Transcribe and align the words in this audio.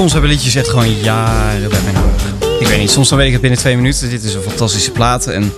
Soms 0.00 0.12
hebben 0.12 0.30
liedjes 0.30 0.54
echt 0.54 0.68
gewoon 0.68 1.00
jaren 1.00 1.70
bij 1.70 1.80
mij 1.82 1.92
nodig. 1.92 2.22
Ik 2.60 2.66
weet 2.66 2.78
niet, 2.78 2.90
soms 2.90 3.08
dan 3.08 3.18
weet 3.18 3.26
ik 3.26 3.32
het 3.32 3.40
binnen 3.40 3.60
twee 3.60 3.76
minuten. 3.76 4.10
Dit 4.10 4.22
is 4.22 4.34
een 4.34 4.42
fantastische 4.42 4.90
plaat. 4.90 5.26
En 5.26 5.52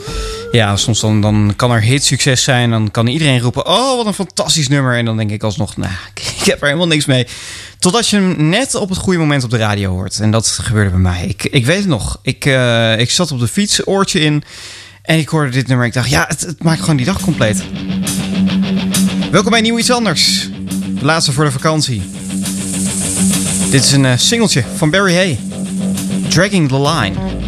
ja, 0.53 0.77
soms 0.77 1.01
dan, 1.01 1.21
dan 1.21 1.53
kan 1.57 1.71
er 1.71 1.81
hit 1.81 2.05
succes 2.05 2.43
zijn. 2.43 2.71
Dan 2.71 2.91
kan 2.91 3.07
iedereen 3.07 3.41
roepen, 3.41 3.67
oh, 3.67 3.97
wat 3.97 4.07
een 4.07 4.15
fantastisch 4.15 4.69
nummer. 4.69 4.97
En 4.97 5.05
dan 5.05 5.17
denk 5.17 5.31
ik 5.31 5.43
alsnog, 5.43 5.77
nou, 5.77 5.93
ik 6.41 6.45
heb 6.45 6.61
er 6.61 6.67
helemaal 6.67 6.87
niks 6.87 7.05
mee. 7.05 7.27
Totdat 7.79 8.09
je 8.09 8.17
hem 8.17 8.49
net 8.49 8.75
op 8.75 8.89
het 8.89 8.99
goede 8.99 9.19
moment 9.19 9.45
op 9.45 9.51
de 9.51 9.57
radio 9.57 9.91
hoort. 9.91 10.21
En 10.21 10.31
dat 10.31 10.47
gebeurde 10.47 10.91
bij 10.91 10.99
mij. 10.99 11.27
Ik, 11.27 11.45
ik 11.45 11.67
weet 11.67 11.79
het 11.79 11.89
nog. 11.89 12.19
Ik, 12.23 12.45
eh, 12.45 12.99
ik 12.99 13.11
zat 13.11 13.33
op 13.33 13.41
de 13.41 13.49
fiets, 13.49 13.87
oortje 13.87 14.21
in. 14.21 14.43
En 15.03 15.19
ik 15.19 15.29
hoorde 15.29 15.51
dit 15.51 15.67
nummer. 15.67 15.87
Ik 15.87 15.93
dacht, 15.93 16.11
ja, 16.11 16.25
het, 16.29 16.55
maakt 16.63 16.81
gewoon 16.81 16.97
die 16.97 17.07
dag 17.07 17.21
compleet. 17.21 17.63
Welkom 19.31 19.51
bij 19.51 19.61
Nieuw 19.61 19.79
Iets 19.79 19.91
Anders. 19.91 20.49
De 20.99 21.05
laatste 21.05 21.33
voor 21.33 21.45
de 21.45 21.51
vakantie. 21.51 22.03
Dit 23.73 23.85
is 23.85 23.93
een 23.93 24.05
eh, 24.05 24.17
singeltje 24.17 24.65
van 24.77 24.91
Barry 24.91 25.15
Hay. 25.15 25.39
Dragging 26.29 26.69
the 26.69 26.81
Line. 26.81 27.42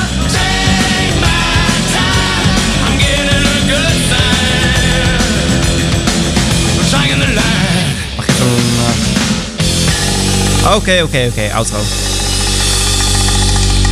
Eh, 10.64 10.74
Oké, 10.74 11.02
oké, 11.02 11.26
oké, 11.30 11.50
outro. 11.54 11.78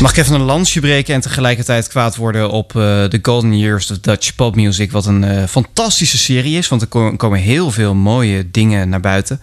Mag 0.05 0.13
ik 0.13 0.19
even 0.19 0.35
een 0.35 0.41
lansje 0.41 0.81
breken 0.81 1.15
en 1.15 1.21
tegelijkertijd 1.21 1.89
kwaad 1.89 2.17
worden 2.17 2.51
op 2.51 2.77
eh, 2.77 3.05
The 3.05 3.19
Golden 3.23 3.59
Years 3.59 3.91
of 3.91 3.99
Dutch 3.99 4.35
Pop 4.35 4.57
Music. 4.57 4.93
Wat 4.93 5.07
een 5.07 5.25
eh, 5.25 5.45
fantastische 5.45 6.19
serie 6.19 6.59
is, 6.59 6.69
want 6.69 6.83
er 6.83 6.89
ko- 6.89 7.17
komen 7.17 7.39
heel 7.39 7.71
veel 7.71 7.95
mooie 7.95 8.51
dingen 8.51 8.89
naar 8.89 9.01
buiten. 9.01 9.41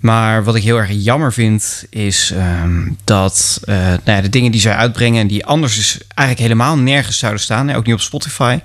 Maar 0.00 0.44
wat 0.44 0.54
ik 0.54 0.62
heel 0.62 0.76
erg 0.76 0.90
jammer 0.92 1.32
vind, 1.32 1.84
is 1.90 2.32
ehm, 2.34 2.90
dat 3.04 3.60
eh, 3.64 3.76
nou 3.76 4.00
ja, 4.04 4.20
de 4.20 4.28
dingen 4.28 4.50
die 4.50 4.60
zij 4.60 4.74
uitbrengen... 4.74 5.20
en 5.20 5.26
die 5.26 5.46
anders 5.46 5.76
dus 5.76 5.98
eigenlijk 6.08 6.48
helemaal 6.48 6.78
nergens 6.78 7.18
zouden 7.18 7.42
staan, 7.42 7.74
ook 7.74 7.86
niet 7.86 7.94
op 7.94 8.00
Spotify... 8.00 8.58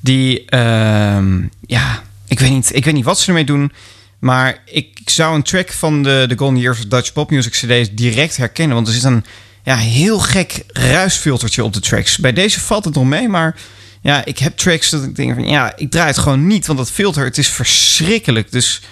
die, 0.00 0.44
ehm, 0.44 1.42
ja, 1.66 2.02
ik 2.28 2.40
weet, 2.40 2.50
niet, 2.50 2.74
ik 2.74 2.84
weet 2.84 2.94
niet 2.94 3.04
wat 3.04 3.18
ze 3.18 3.26
ermee 3.26 3.44
doen... 3.44 3.72
Maar 4.18 4.62
ik 4.64 4.98
zou 5.04 5.34
een 5.34 5.42
track 5.42 5.72
van 5.72 6.02
de, 6.02 6.24
de 6.28 6.38
Golden 6.38 6.60
Years 6.60 6.78
of 6.78 6.84
Dutch 6.84 7.12
Pop 7.12 7.30
Music 7.30 7.52
CD's 7.52 7.94
direct 7.94 8.36
herkennen. 8.36 8.74
Want 8.74 8.88
er 8.88 8.94
zit 8.94 9.04
een 9.04 9.24
ja, 9.66 9.76
heel 9.76 10.18
gek 10.18 10.64
ruisfiltertje 10.66 11.64
op 11.64 11.72
de 11.72 11.80
tracks. 11.80 12.18
Bij 12.18 12.32
deze 12.32 12.60
valt 12.60 12.84
het 12.84 12.94
nog 12.94 13.04
mee, 13.04 13.28
maar 13.28 13.56
ja, 14.00 14.24
ik 14.24 14.38
heb 14.38 14.56
tracks 14.56 14.90
dat 14.90 15.02
ik 15.02 15.16
denk 15.16 15.34
van 15.34 15.48
ja, 15.48 15.72
ik 15.76 15.90
draai 15.90 16.06
het 16.06 16.18
gewoon 16.18 16.46
niet. 16.46 16.66
Want 16.66 16.78
dat 16.78 16.90
filter, 16.90 17.24
het 17.24 17.38
is 17.38 17.48
verschrikkelijk. 17.48 18.52
Dus 18.52 18.82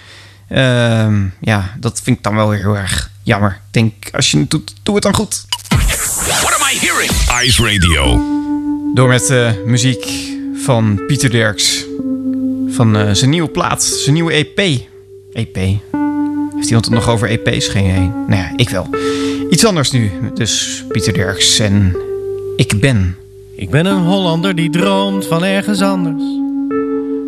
ehm, 0.49 1.25
ja, 1.41 1.75
dat 1.79 2.01
vind 2.03 2.17
ik 2.17 2.23
dan 2.23 2.35
wel 2.35 2.49
weer 2.49 2.59
heel 2.59 2.77
erg 2.77 3.09
jammer. 3.23 3.51
Ik 3.51 3.73
denk, 3.73 3.93
als 4.11 4.31
je 4.31 4.37
het 4.37 4.49
doet, 4.49 4.73
doe 4.83 4.95
het 4.95 5.03
dan 5.03 5.13
goed. 5.13 5.45
What 6.41 6.59
am 6.59 6.67
I 6.73 6.77
hearing? 6.79 7.11
Ice 7.43 7.63
Radio. 7.63 8.21
Door 8.93 9.07
met 9.07 9.29
eh, 9.29 9.51
muziek 9.65 10.05
van 10.63 11.01
Pieter 11.07 11.29
Derks. 11.29 11.83
Van 12.69 12.97
eh, 12.97 13.09
zijn 13.11 13.29
nieuwe 13.29 13.49
plaat, 13.49 13.83
zijn 13.83 14.13
nieuwe 14.13 14.31
EP. 14.31 14.57
EP. 15.33 15.55
Heeft 16.55 16.67
iemand 16.67 16.85
het 16.85 16.93
nog 16.93 17.09
over 17.09 17.29
EP's? 17.29 17.67
Geen 17.67 17.89
idee. 17.89 18.11
Nou 18.27 18.41
ja, 18.41 18.53
ik 18.55 18.69
wel. 18.69 18.89
Iets 19.49 19.65
anders 19.65 19.91
nu. 19.91 20.11
Dus 20.33 20.83
Pieter 20.87 21.13
Derks 21.13 21.59
en 21.59 21.95
Ik 22.55 22.79
Ben. 22.79 23.15
Ik 23.55 23.69
ben 23.69 23.85
een 23.85 24.03
Hollander 24.03 24.55
die 24.55 24.69
droomt 24.69 25.25
van 25.25 25.43
ergens 25.43 25.81
anders. 25.81 26.23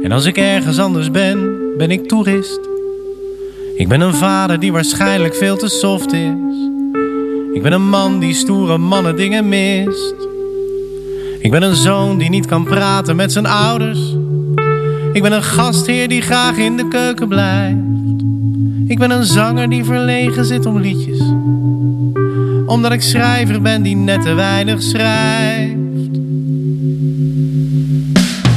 En 0.03 0.11
als 0.11 0.25
ik 0.25 0.37
ergens 0.37 0.79
anders 0.79 1.11
ben, 1.11 1.57
ben 1.77 1.91
ik 1.91 2.07
toerist. 2.07 2.59
Ik 3.75 3.87
ben 3.87 4.01
een 4.01 4.13
vader 4.13 4.59
die 4.59 4.71
waarschijnlijk 4.71 5.35
veel 5.35 5.57
te 5.57 5.67
soft 5.67 6.13
is. 6.13 6.29
Ik 7.53 7.61
ben 7.61 7.71
een 7.71 7.89
man 7.89 8.19
die 8.19 8.33
stoere 8.33 8.77
mannen 8.77 9.15
dingen 9.15 9.49
mist. 9.49 10.15
Ik 11.39 11.51
ben 11.51 11.61
een 11.61 11.75
zoon 11.75 12.17
die 12.17 12.29
niet 12.29 12.45
kan 12.45 12.63
praten 12.63 13.15
met 13.15 13.31
zijn 13.31 13.45
ouders. 13.45 14.15
Ik 15.13 15.21
ben 15.21 15.31
een 15.31 15.43
gastheer 15.43 16.07
die 16.07 16.21
graag 16.21 16.57
in 16.57 16.77
de 16.77 16.87
keuken 16.87 17.27
blijft. 17.27 17.77
Ik 18.87 18.99
ben 18.99 19.11
een 19.11 19.25
zanger 19.25 19.69
die 19.69 19.83
verlegen 19.83 20.45
zit 20.45 20.65
om 20.65 20.79
liedjes. 20.79 21.19
Omdat 22.67 22.91
ik 22.91 23.01
schrijver 23.01 23.61
ben 23.61 23.81
die 23.81 23.95
net 23.95 24.21
te 24.21 24.33
weinig 24.33 24.81
schrijft. 24.81 25.75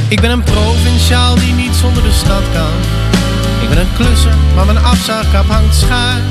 Ik 0.08 0.20
ben 0.20 0.30
een 0.30 0.42
provinciaal 0.42 1.34
die 1.34 1.52
niet 1.52 1.74
zonder 1.74 2.02
de 2.02 2.12
stad 2.12 2.42
kan. 2.52 2.74
Ik 3.62 3.68
ben 3.68 3.78
een 3.78 3.92
klusser, 3.96 4.34
maar 4.54 4.66
mijn 4.66 4.84
afzuigkap 4.84 5.46
hangt 5.48 5.74
schuin. 5.74 6.22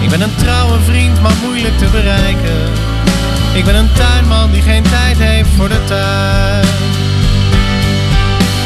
Ik 0.00 0.08
ben 0.08 0.20
een 0.20 0.34
trouwe 0.36 0.78
vriend, 0.80 1.22
maar 1.22 1.32
moeilijk 1.44 1.78
te 1.78 1.86
bereiken. 1.92 2.60
Ik 3.54 3.64
ben 3.64 3.74
een 3.74 3.92
tuinman 3.92 4.50
die 4.50 4.62
geen 4.62 4.82
tijd 4.82 5.16
heeft 5.18 5.48
voor 5.56 5.68
de 5.68 5.84
tuin. 5.84 6.66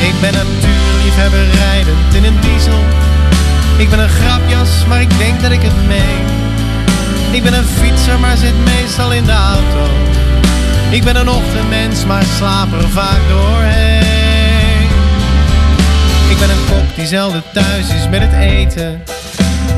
Ik 0.09 0.14
ben 0.21 0.33
natuurliefhebber 0.33 1.47
rijdend 1.50 2.14
in 2.14 2.25
een 2.25 2.40
diesel. 2.40 2.81
Ik 3.76 3.90
ben 3.90 3.99
een 3.99 4.09
grapjas, 4.09 4.87
maar 4.88 5.00
ik 5.00 5.19
denk 5.19 5.40
dat 5.40 5.50
ik 5.50 5.62
het 5.62 5.87
meen. 5.87 6.43
Ik 7.35 7.43
ben 7.43 7.53
een 7.53 7.64
fietser, 7.64 8.19
maar 8.21 8.37
zit 8.37 8.64
meestal 8.64 9.12
in 9.12 9.25
de 9.25 9.33
auto. 9.33 9.91
Ik 10.91 11.05
ben 11.05 11.17
een 11.17 11.29
ochtendmens, 11.29 12.05
maar 12.05 12.23
slaap 12.23 12.73
er 12.73 12.88
vaak 12.88 13.21
doorheen. 13.29 14.88
Ik 16.31 16.38
ben 16.38 16.50
een 16.50 16.64
kok 16.69 16.97
die 16.97 17.07
zelden 17.07 17.43
thuis 17.53 17.88
is 17.88 18.09
met 18.09 18.21
het 18.21 18.33
eten. 18.33 19.03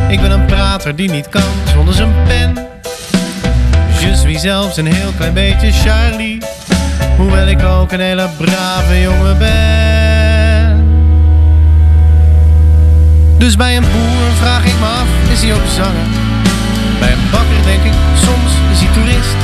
Ik 0.08 0.20
ben 0.20 0.30
een 0.30 0.46
prater 0.46 0.96
die 0.96 1.10
niet 1.10 1.28
kan 1.28 1.42
zonder 1.72 1.94
zijn 1.94 2.14
pen. 2.26 2.54
Je 3.98 4.22
wie 4.24 4.38
zelfs 4.38 4.76
een 4.76 4.86
heel 4.86 5.12
klein 5.16 5.34
beetje 5.34 5.72
Charlie. 5.72 6.38
Hoewel 7.16 7.46
ik 7.46 7.62
ook 7.62 7.92
een 7.92 8.00
hele 8.00 8.28
brave 8.36 9.00
jongen 9.00 9.38
ben. 9.38 10.84
Dus 13.38 13.56
bij 13.56 13.76
een 13.76 13.82
boer 13.92 14.34
vraag 14.38 14.64
ik 14.64 14.78
me 14.78 14.86
af, 14.86 15.32
is 15.32 15.42
hij 15.42 15.54
ook 15.54 15.66
zanger? 15.76 16.35
Bij 16.98 17.12
een 17.12 17.30
bakker 17.30 17.62
denk 17.64 17.82
ik, 17.84 17.92
soms 18.14 18.52
is 18.72 18.80
hij 18.80 18.92
toerist. 18.94 19.36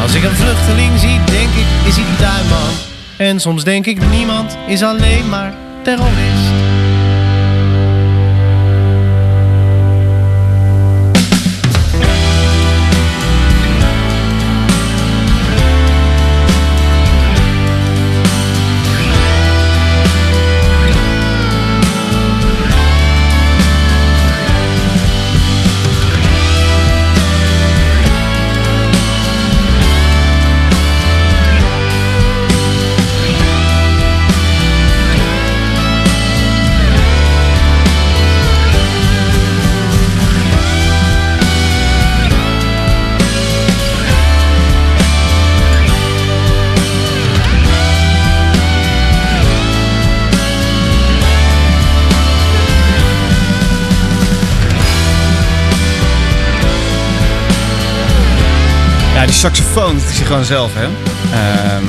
Als 0.00 0.14
ik 0.14 0.22
een 0.22 0.36
vluchteling 0.36 0.98
zie, 0.98 1.18
denk 1.24 1.52
ik, 1.62 1.68
is 1.88 1.96
hij 1.96 2.16
tuinman. 2.18 2.74
En 3.16 3.40
soms 3.40 3.64
denk 3.64 3.86
ik, 3.86 4.08
niemand 4.10 4.56
is 4.66 4.82
alleen 4.82 5.28
maar 5.28 5.54
terrorist. 5.82 6.55
saxofoon, 59.36 59.94
dat 59.94 60.08
is 60.10 60.16
hij 60.16 60.26
gewoon 60.26 60.44
zelf, 60.44 60.70
hè? 60.74 60.88
Ehm, 61.32 61.84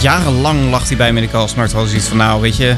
jarenlang 0.00 0.70
lag 0.70 0.88
hij 0.88 0.96
bij 0.96 1.12
me 1.12 1.20
in 1.20 1.26
de 1.26 1.32
kast, 1.32 1.54
maar 1.54 1.64
het 1.64 1.74
was 1.74 1.92
iets 1.92 2.06
van, 2.06 2.16
nou, 2.16 2.40
weet 2.40 2.56
je... 2.56 2.76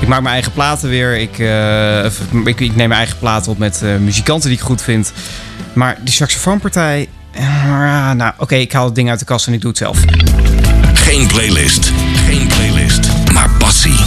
Ik 0.00 0.08
maak 0.08 0.20
mijn 0.20 0.34
eigen 0.34 0.52
platen 0.52 0.88
weer. 0.88 1.18
Ik, 1.18 1.38
eh, 1.38 2.04
ik, 2.44 2.58
neem 2.58 2.74
mijn 2.76 2.92
eigen 2.92 3.18
platen 3.18 3.52
op 3.52 3.58
met 3.58 3.82
eh, 3.82 3.96
muzikanten 3.96 4.48
die 4.48 4.58
ik 4.58 4.64
goed 4.64 4.82
vind. 4.82 5.12
Maar 5.72 5.98
die 6.00 6.14
saxofoonpartij... 6.14 7.08
Eh, 7.32 8.08
ah, 8.08 8.10
nou, 8.10 8.32
oké, 8.38 8.54
ik 8.54 8.72
haal 8.72 8.84
het 8.84 8.94
ding 8.94 9.10
uit 9.10 9.18
de 9.18 9.24
kast 9.24 9.46
en 9.46 9.52
ik 9.52 9.60
doe 9.60 9.70
het 9.70 9.78
zelf. 9.78 9.98
Geen 10.94 11.26
playlist. 11.26 11.92
Geen 12.26 12.46
playlist. 12.46 13.08
Maar 13.32 13.50
passie. 13.58 14.00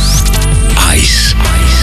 Ice. 0.93 1.36
Ice. 1.36 1.83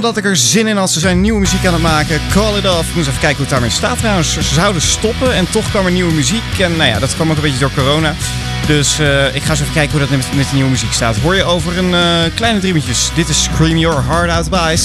Omdat 0.00 0.16
ik 0.16 0.24
er 0.24 0.36
zin 0.36 0.66
in 0.66 0.76
had. 0.76 0.90
Ze 0.90 1.00
zijn 1.00 1.20
nieuwe 1.20 1.40
muziek 1.40 1.66
aan 1.66 1.72
het 1.72 1.82
maken. 1.82 2.20
Call 2.32 2.56
it 2.56 2.68
off. 2.68 2.88
Ik 2.88 2.94
moest 2.94 3.08
even 3.08 3.20
kijken 3.20 3.36
hoe 3.36 3.40
het 3.40 3.50
daarmee 3.50 3.70
staat 3.70 3.98
trouwens. 3.98 4.32
Ze 4.32 4.42
zouden 4.42 4.82
stoppen 4.82 5.34
en 5.34 5.50
toch 5.50 5.70
kwam 5.70 5.84
er 5.86 5.92
nieuwe 5.92 6.12
muziek. 6.12 6.58
En 6.58 6.76
nou 6.76 6.88
ja, 6.88 6.98
dat 6.98 7.14
kwam 7.14 7.30
ook 7.30 7.36
een 7.36 7.42
beetje 7.42 7.58
door 7.58 7.72
corona. 7.74 8.14
Dus 8.66 8.98
eh, 8.98 9.34
ik 9.34 9.42
ga 9.42 9.50
eens 9.50 9.60
even 9.60 9.72
kijken 9.72 9.90
hoe 9.90 10.00
dat 10.00 10.10
met, 10.10 10.34
met 10.34 10.48
de 10.48 10.54
nieuwe 10.54 10.70
muziek 10.70 10.92
staat. 10.92 11.16
Hoor 11.16 11.34
je 11.34 11.44
over 11.44 11.78
een 11.78 11.94
eh, 11.94 12.34
kleine 12.34 12.58
drie. 12.58 12.74
Dit 13.14 13.28
is 13.28 13.42
Scream 13.42 13.76
Your 13.76 14.04
Heart 14.04 14.30
Out 14.30 14.50
by 14.50 14.76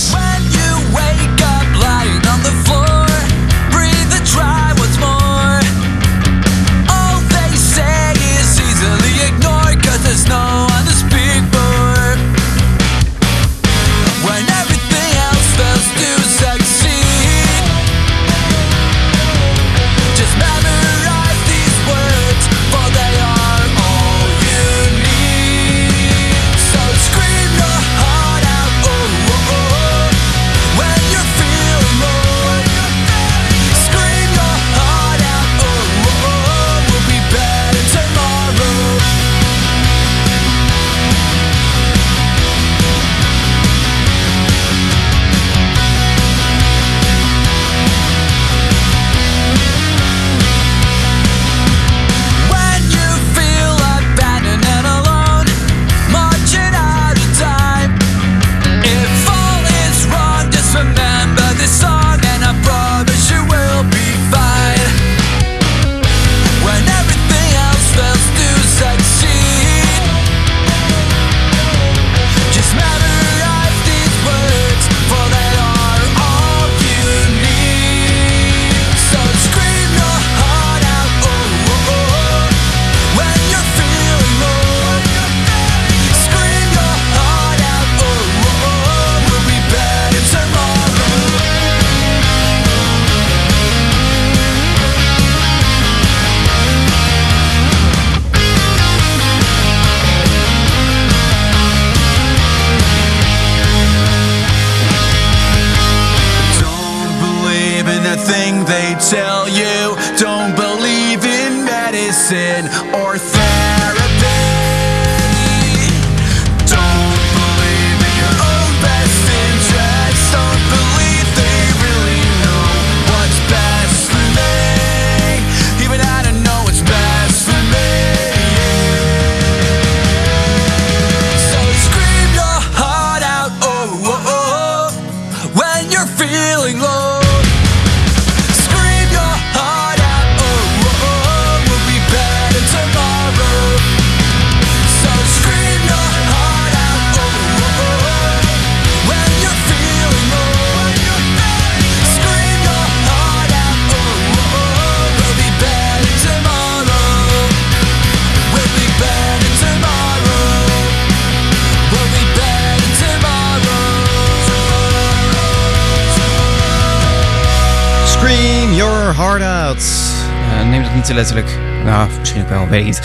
letterlijk. 171.15 171.57
Nou, 171.85 172.09
misschien 172.19 172.41
ook 172.41 172.49
wel, 172.49 172.67
weet 172.67 172.79
ik 172.79 172.85
niet. 172.85 173.01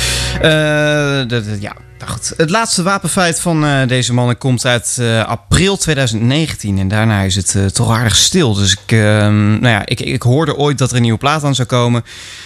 Dat- 1.28 1.44
ja, 1.60 1.72
goed. 2.06 2.32
Het 2.36 2.50
laatste 2.50 2.82
wapenfeit 2.82 3.40
van 3.40 3.64
eh, 3.64 3.88
deze 3.88 4.12
mannen 4.12 4.38
komt 4.38 4.66
uit 4.66 4.96
eh, 5.00 5.24
april 5.24 5.76
2019. 5.76 6.78
En 6.78 6.88
daarna 6.88 7.20
is 7.22 7.34
het 7.36 7.74
toch 7.74 7.90
aardig 7.90 8.16
stil. 8.16 8.54
Dus 8.54 8.72
ik, 8.72 8.92
ehm, 8.92 9.48
nou 9.50 9.68
ja, 9.68 9.82
ik, 9.86 10.00
ik 10.00 10.22
hoorde 10.22 10.56
ooit 10.56 10.78
dat 10.78 10.90
er 10.90 10.96
een 10.96 11.02
nieuwe 11.02 11.18
plaat 11.18 11.44
aan 11.44 11.54
zou 11.54 11.68
komen. 11.68 12.04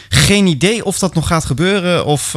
Geen 0.09 0.47
idee 0.47 0.85
of 0.85 0.99
dat 0.99 1.15
nog 1.15 1.27
gaat 1.27 1.45
gebeuren. 1.45 2.05
Of 2.05 2.31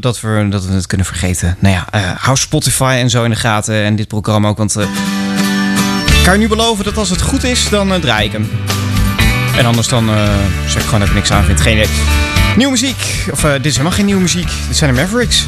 dat, 0.00 0.20
we, 0.20 0.46
dat 0.50 0.64
we 0.66 0.72
het 0.72 0.86
kunnen 0.86 1.06
vergeten. 1.06 1.56
Nou 1.58 1.74
ja, 1.74 2.14
hou 2.18 2.36
Spotify 2.36 2.96
en 3.00 3.10
zo 3.10 3.24
in 3.24 3.30
de 3.30 3.36
gaten. 3.36 3.74
En 3.74 3.96
dit 3.96 4.08
programma 4.08 4.48
ook. 4.48 4.56
Want 4.58 4.76
ik 4.78 6.22
kan 6.24 6.32
je 6.32 6.38
nu 6.38 6.48
beloven 6.48 6.84
dat 6.84 6.96
als 6.96 7.10
het 7.10 7.22
goed 7.22 7.44
is, 7.44 7.68
dan 7.68 8.00
draai 8.00 8.26
ik 8.26 8.32
hem. 8.32 8.50
En 9.56 9.66
anders 9.66 9.88
dan 9.88 10.10
zeg 10.66 10.76
ik 10.82 10.84
gewoon 10.84 11.00
dat 11.00 11.08
ik 11.08 11.14
niks 11.14 11.30
aan 11.30 11.44
vind. 11.44 11.60
Geen 11.60 11.72
idee. 11.76 11.88
Nieuwe 12.56 12.72
muziek. 12.72 13.26
Of 13.30 13.44
eh, 13.44 13.52
dit 13.52 13.64
is 13.66 13.72
helemaal 13.72 13.96
geen 13.96 14.04
nieuwe 14.04 14.20
muziek. 14.20 14.50
Dit 14.68 14.76
zijn 14.76 14.94
de 14.94 15.00
Mavericks. 15.00 15.44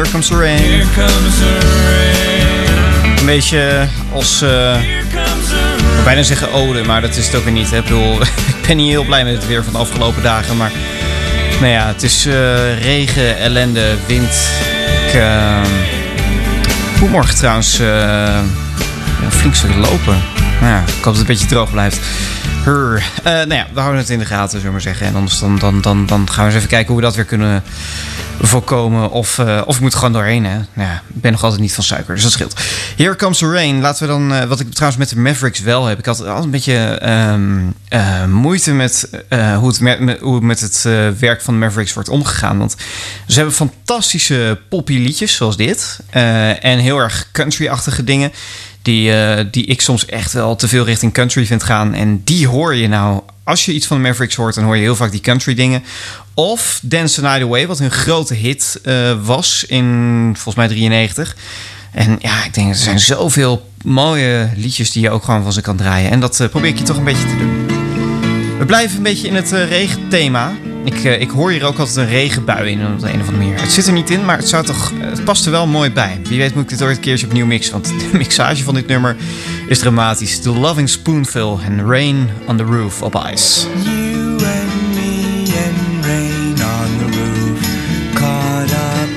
Here 0.00 0.12
Comes 0.12 0.28
the 0.28 0.36
Rain. 0.36 0.58
Here 0.58 0.86
comes 0.94 1.38
the 1.38 1.58
rain. 3.02 3.18
Een 3.18 3.26
beetje 3.26 3.88
als, 4.12 4.42
eh, 4.42 4.72
comes 5.14 5.48
the 5.48 5.74
ik 5.78 5.94
wil 5.94 6.04
bijna 6.04 6.22
zeggen 6.22 6.52
ode, 6.52 6.84
maar 6.84 7.00
dat 7.00 7.16
is 7.16 7.26
het 7.26 7.34
ook 7.34 7.44
weer 7.44 7.52
niet. 7.52 7.70
Hè? 7.70 7.76
Ik 7.76 7.82
bedoel, 7.82 8.20
ik 8.60 8.66
ben 8.66 8.76
niet 8.76 8.88
heel 8.88 9.04
blij 9.04 9.24
met 9.24 9.34
het 9.34 9.46
weer 9.46 9.64
van 9.64 9.72
de 9.72 9.78
afgelopen 9.78 10.22
dagen. 10.22 10.56
Maar 10.56 10.72
nou 11.60 11.72
ja, 11.72 11.86
het 11.86 12.02
is 12.02 12.26
eh, 12.26 12.82
regen, 12.82 13.38
ellende, 13.38 13.94
wind. 14.06 14.34
Ik 15.06 15.14
uh, 15.14 15.62
morgen 17.10 17.36
trouwens 17.36 17.78
eh, 17.78 17.86
ja, 19.22 19.30
flink 19.30 19.54
stuk 19.54 19.74
lopen. 19.74 20.22
Nou 20.60 20.72
ja, 20.72 20.80
ik 20.80 20.94
hoop 20.94 21.02
dat 21.02 21.12
het 21.12 21.20
een 21.20 21.26
beetje 21.26 21.46
droog 21.46 21.70
blijft. 21.70 22.00
Hur. 22.64 23.02
Nou 23.24 23.54
ja, 23.54 23.66
we 23.72 23.80
houden 23.80 24.00
het 24.00 24.10
in 24.10 24.18
de 24.18 24.24
gaten, 24.24 24.50
zullen 24.50 24.64
we 24.66 24.72
maar 24.72 24.80
zeggen. 24.80 25.06
En 25.06 25.14
anders 25.14 25.38
dan, 25.38 25.58
dan, 25.58 25.80
dan, 25.80 26.06
dan 26.06 26.30
gaan 26.30 26.44
we 26.44 26.50
eens 26.50 26.58
even 26.58 26.68
kijken 26.68 26.88
hoe 26.88 26.96
we 26.96 27.02
dat 27.02 27.14
weer 27.14 27.24
kunnen 27.24 27.62
voorkomen. 28.42 29.10
Of, 29.10 29.38
eh, 29.38 29.62
of 29.64 29.74
ik 29.76 29.80
moet 29.80 29.94
gewoon 29.94 30.12
doorheen. 30.12 30.44
Hè? 30.44 30.54
Nou 30.54 30.88
ja, 30.88 31.02
ik 31.14 31.20
ben 31.20 31.32
nog 31.32 31.42
altijd 31.44 31.60
niet 31.60 31.72
van 31.74 31.84
suiker, 31.84 32.14
dus 32.14 32.22
dat 32.22 32.32
scheelt. 32.32 32.60
Here 32.96 33.16
Comes 33.16 33.38
the 33.38 33.50
Rain. 33.52 33.80
Laten 33.80 34.02
we 34.02 34.08
dan, 34.12 34.32
eh, 34.34 34.44
wat 34.44 34.60
ik 34.60 34.72
trouwens 34.72 35.00
met 35.00 35.08
de 35.08 35.18
Mavericks 35.18 35.60
wel 35.60 35.84
heb. 35.86 35.98
Ik 35.98 36.04
had 36.06 36.20
altijd 36.26 36.44
een 36.44 36.50
beetje 36.50 36.74
ehm, 36.76 37.58
eh, 37.88 38.24
moeite 38.24 38.72
met, 38.72 39.08
hoe, 39.58 39.68
het 39.68 39.80
met- 39.80 40.18
hoe 40.20 40.40
met 40.40 40.60
het 40.60 40.82
werk 41.18 41.42
van 41.42 41.54
de 41.54 41.60
Mavericks 41.60 41.92
wordt 41.92 42.08
omgegaan. 42.08 42.58
Want 42.58 42.76
ze 43.26 43.34
hebben 43.34 43.54
fantastische 43.54 44.58
poppy 44.68 44.98
liedjes, 44.98 45.34
zoals 45.34 45.56
dit. 45.56 45.98
en 46.60 46.78
heel 46.78 46.98
erg 46.98 47.28
country-achtige 47.32 48.04
dingen. 48.04 48.32
Die, 48.82 49.12
die 49.50 49.64
ik 49.66 49.80
soms 49.80 50.06
echt 50.06 50.32
wel 50.32 50.56
te 50.56 50.68
veel 50.68 50.84
richting 50.84 51.12
country 51.12 51.46
vind 51.46 51.62
gaan. 51.62 51.94
En 51.94 52.24
die 52.24 52.48
hoor 52.48 52.74
je 52.74 52.88
nou. 52.88 53.20
Als 53.50 53.64
je 53.64 53.72
iets 53.72 53.86
van 53.86 53.96
de 53.96 54.08
Mavericks 54.08 54.34
hoort, 54.34 54.54
dan 54.54 54.64
hoor 54.64 54.76
je 54.76 54.82
heel 54.82 54.96
vaak 54.96 55.10
die 55.10 55.20
country 55.20 55.54
dingen. 55.54 55.82
Of 56.34 56.80
Dance 56.82 57.14
the 57.14 57.20
Night 57.20 57.42
Away, 57.42 57.66
wat 57.66 57.78
hun 57.78 57.90
grote 57.90 58.34
hit 58.34 58.80
eh, 58.82 59.12
was 59.22 59.64
in 59.68 60.30
volgens 60.34 60.54
mij 60.54 60.68
93. 60.68 61.36
En 61.92 62.18
ja, 62.20 62.44
ik 62.44 62.54
denk, 62.54 62.68
er 62.68 62.74
zijn 62.74 63.00
zoveel 63.00 63.70
mooie 63.84 64.50
liedjes 64.56 64.90
die 64.92 65.02
je 65.02 65.10
ook 65.10 65.24
gewoon 65.24 65.42
van 65.42 65.52
ze 65.52 65.60
kan 65.60 65.76
draaien. 65.76 66.10
En 66.10 66.20
dat 66.20 66.40
eh, 66.40 66.48
probeer 66.48 66.70
ik 66.70 66.78
je 66.78 66.84
toch 66.84 66.96
een 66.96 67.04
beetje 67.04 67.26
te 67.26 67.36
doen. 67.36 67.66
We 68.58 68.64
blijven 68.66 68.96
een 68.96 69.02
beetje 69.02 69.28
in 69.28 69.34
het 69.34 69.52
eh, 69.52 69.68
regenthema. 69.68 70.52
Ik, 70.84 71.04
eh, 71.04 71.20
ik 71.20 71.30
hoor 71.30 71.50
hier 71.50 71.64
ook 71.64 71.78
altijd 71.78 71.96
een 71.96 72.08
regenbui 72.08 72.70
in 72.70 72.86
op 72.86 73.00
de 73.00 73.12
een 73.12 73.20
of 73.20 73.28
andere 73.28 73.36
manier. 73.36 73.60
Het 73.60 73.72
zit 73.72 73.86
er 73.86 73.92
niet 73.92 74.10
in, 74.10 74.24
maar 74.24 74.36
het, 74.36 74.48
zou 74.48 74.64
toch, 74.64 74.92
het 74.98 75.24
past 75.24 75.44
er 75.44 75.50
wel 75.50 75.66
mooi 75.66 75.92
bij. 75.92 76.20
Wie 76.28 76.38
weet 76.38 76.54
moet 76.54 76.62
ik 76.62 76.68
dit 76.68 76.82
ooit 76.82 76.96
een 76.96 77.02
keertje 77.02 77.26
opnieuw 77.26 77.46
mixen. 77.46 77.72
Want 77.72 77.86
de 77.86 78.08
mixage 78.18 78.64
van 78.64 78.74
dit 78.74 78.86
nummer 78.86 79.16
is 79.68 79.78
dramatisch. 79.78 80.40
The 80.40 80.50
Loving 80.50 80.88
Spoonful 80.88 81.60
en 81.64 81.86
Rain 81.86 82.30
on 82.46 82.56
the 82.56 82.64
Roof 82.64 83.02
op 83.02 83.26
Ice. 83.32 83.66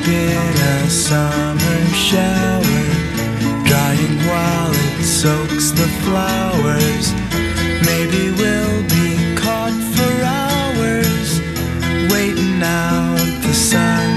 And 0.05 0.83
and 0.83 0.91
summer 0.91 1.79
shower, 1.93 2.83
drying 3.65 4.17
while 4.27 4.71
it 4.71 5.05
soaks 5.05 5.71
the 5.71 5.87
flowers. 6.03 7.13
Maybe 7.85 8.31
we'll 8.31 8.72
out 12.63 13.19
the 13.43 13.53
sun. 13.53 14.07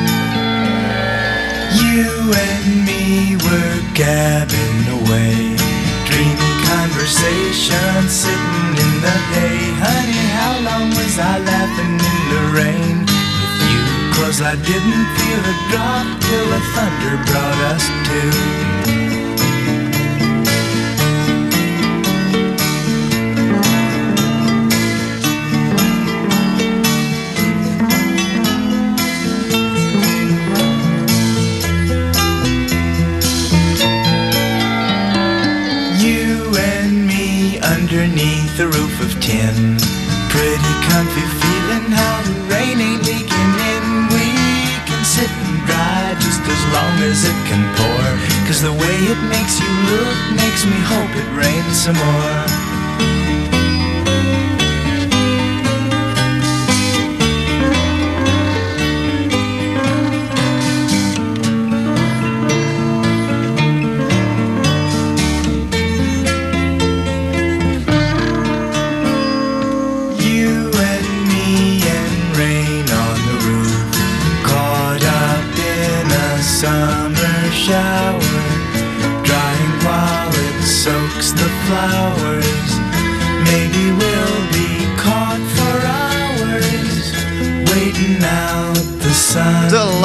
You 1.74 2.06
and 2.32 2.86
me 2.86 3.36
were 3.36 3.78
gabbing 3.94 4.82
away, 4.98 5.58
dreamy 6.06 6.52
conversation 6.70 8.08
sitting 8.08 8.72
in 8.84 8.92
the 9.02 9.16
hay. 9.34 9.60
Honey, 9.82 10.26
how 10.38 10.54
long 10.62 10.88
was 10.94 11.18
I 11.18 11.38
laughing 11.42 11.98
in 11.98 12.20
the 12.32 12.42
rain 12.54 12.96
with 13.02 13.58
you? 13.68 13.82
Cause 14.16 14.40
I 14.40 14.54
didn't 14.54 15.06
feel 15.18 15.42
a 15.52 15.56
drop 15.70 16.06
till 16.22 16.46
the 16.54 16.62
thunder 16.74 17.14
brought 17.26 17.60
us 17.74 17.84
to. 18.08 18.85
A 38.60 38.66
roof 38.66 39.00
of 39.00 39.12
tin. 39.20 39.76
Pretty 40.30 40.74
comfy 40.88 41.26
feeling 41.40 41.90
how 41.92 42.22
the 42.22 42.32
rain 42.48 42.80
ain't 42.80 43.02
leaking 43.04 43.52
in. 43.72 43.84
We 44.08 44.28
can 44.88 45.04
sit 45.04 45.28
and 45.28 45.58
dry 45.66 46.14
just 46.20 46.40
as 46.40 46.62
long 46.72 46.96
as 47.04 47.24
it 47.24 47.38
can 47.48 47.62
pour. 47.76 48.06
Cause 48.46 48.62
the 48.62 48.72
way 48.72 48.96
it 49.12 49.20
makes 49.28 49.60
you 49.60 49.68
look 49.92 50.16
makes 50.36 50.64
me 50.64 50.78
hope 50.88 51.12
it 51.16 51.28
rains 51.36 51.76
some 51.84 51.96
more. 51.96 53.55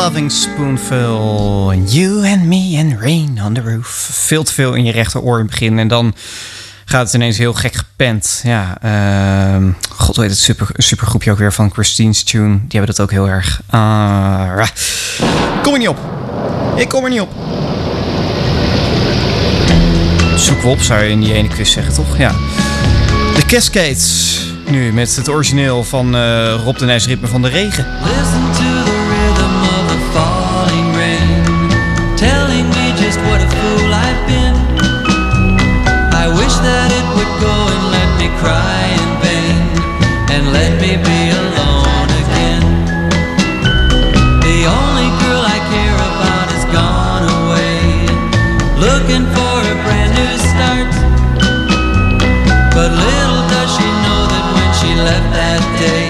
Loving 0.02 0.32
Spoonful. 0.32 1.74
You 1.86 2.28
and 2.28 2.44
me 2.44 2.78
and 2.80 3.00
rain 3.00 3.40
on 3.42 3.54
the 3.54 3.62
roof. 3.62 4.10
Veel 4.12 4.44
te 4.44 4.54
veel 4.54 4.74
in 4.74 4.86
je 4.86 4.92
rechteroor 4.92 5.36
in 5.36 5.42
het 5.42 5.52
begin. 5.52 5.80
En 5.80 5.88
dan 5.88 6.14
gaat 6.86 7.06
het 7.06 7.14
ineens 7.14 7.38
heel 7.38 7.54
gek 7.54 7.76
gepend. 7.76 8.42
Ja, 8.44 8.78
ehm, 8.82 9.72
god 9.90 10.16
weet 10.16 10.30
het 10.30 10.40
super, 10.40 10.68
supergroepje 10.74 11.32
ook 11.32 11.38
weer 11.38 11.54
van 11.54 11.72
Christine's 11.74 12.24
Tune. 12.24 12.54
Die 12.54 12.80
hebben 12.80 12.96
dat 12.96 13.00
ook 13.00 13.12
heel 13.12 13.30
erg. 13.30 13.62
Ah, 13.70 14.68
kom 15.62 15.74
er 15.74 15.80
niet 15.80 15.88
op. 15.88 16.00
Ik 16.76 16.90
kom 16.90 17.04
er 17.04 17.10
niet 17.10 17.22
op. 17.22 17.32
Zoek 20.36 20.62
we 20.62 20.68
op, 20.68 20.82
zou 20.82 21.04
je 21.04 21.10
in 21.10 21.20
die 21.20 21.34
ene 21.34 21.48
quiz 21.48 21.72
zeggen, 21.72 21.94
toch? 21.94 22.18
Ja. 22.18 22.32
De 23.36 23.44
Cascades. 23.48 24.40
Nu 24.70 24.94
met 24.94 25.16
het 25.16 25.30
origineel 25.30 25.84
van 25.84 26.16
eh, 26.16 26.62
Rob 26.64 26.78
de 26.78 26.86
Nijs 26.86 27.08
Ritme 27.08 27.28
van 27.28 27.42
de 27.42 27.50
Regen. 27.50 27.86
Wish 36.52 36.60
that 36.68 36.92
it 36.92 37.08
would 37.16 37.34
go 37.40 37.56
and 37.74 37.84
let 37.96 38.10
me 38.20 38.28
cry 38.44 38.84
in 39.00 39.10
vain, 39.24 39.60
and 40.36 40.44
let 40.52 40.72
me 40.84 41.00
be 41.00 41.22
alone 41.32 42.10
again. 42.24 42.64
The 44.44 44.60
only 44.68 45.10
girl 45.24 45.44
I 45.48 45.60
care 45.72 46.00
about 46.12 46.48
has 46.52 46.66
gone 46.76 47.26
away, 47.40 47.80
looking 48.84 49.26
for 49.32 49.56
a 49.64 49.76
brand 49.86 50.12
new 50.20 50.34
start. 50.52 50.92
But 52.76 52.92
little 52.92 53.44
does 53.54 53.70
she 53.78 53.88
know 54.04 54.22
that 54.34 54.46
when 54.56 54.70
she 54.80 54.92
left 55.08 55.30
that 55.32 55.64
day, 55.80 56.08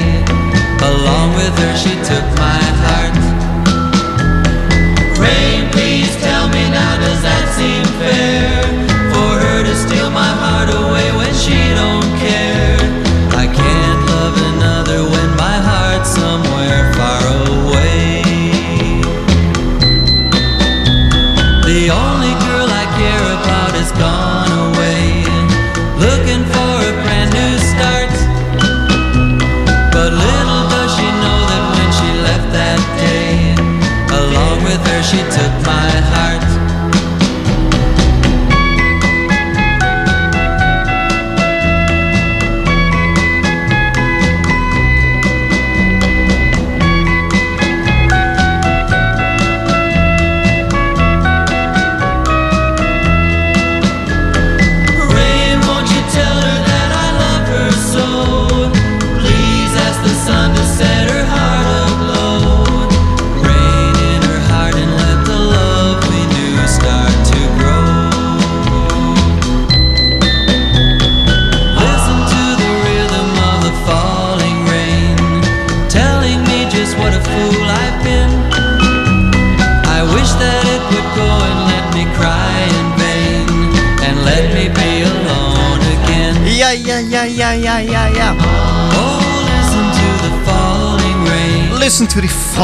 along 0.89 1.37
with 1.37 1.53
her 1.61 1.73
she 1.77 1.93
took 2.09 2.25
my 2.41 2.61
heart. 2.85 3.17
Rain, 5.21 5.69
please 5.69 6.09
tell 6.25 6.49
me 6.49 6.63
now, 6.69 6.93
does 6.97 7.21
that 7.21 7.45
seem 7.57 7.85
fair? 8.01 8.30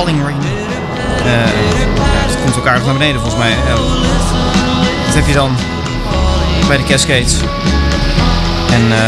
Rain. 0.05 0.41
Eh, 1.25 1.33
ja, 1.95 2.27
het 2.27 2.41
komt 2.41 2.57
ook 2.57 2.67
aardig 2.67 2.86
naar 2.86 2.93
beneden 2.93 3.21
volgens 3.21 3.41
mij. 3.43 3.51
Eh, 3.51 3.73
wat 5.05 5.15
heb 5.15 5.27
je 5.27 5.33
dan 5.33 5.55
bij 6.67 6.77
de 6.77 6.83
Cascades? 6.83 7.36
En 8.71 8.83
eh, 8.83 8.99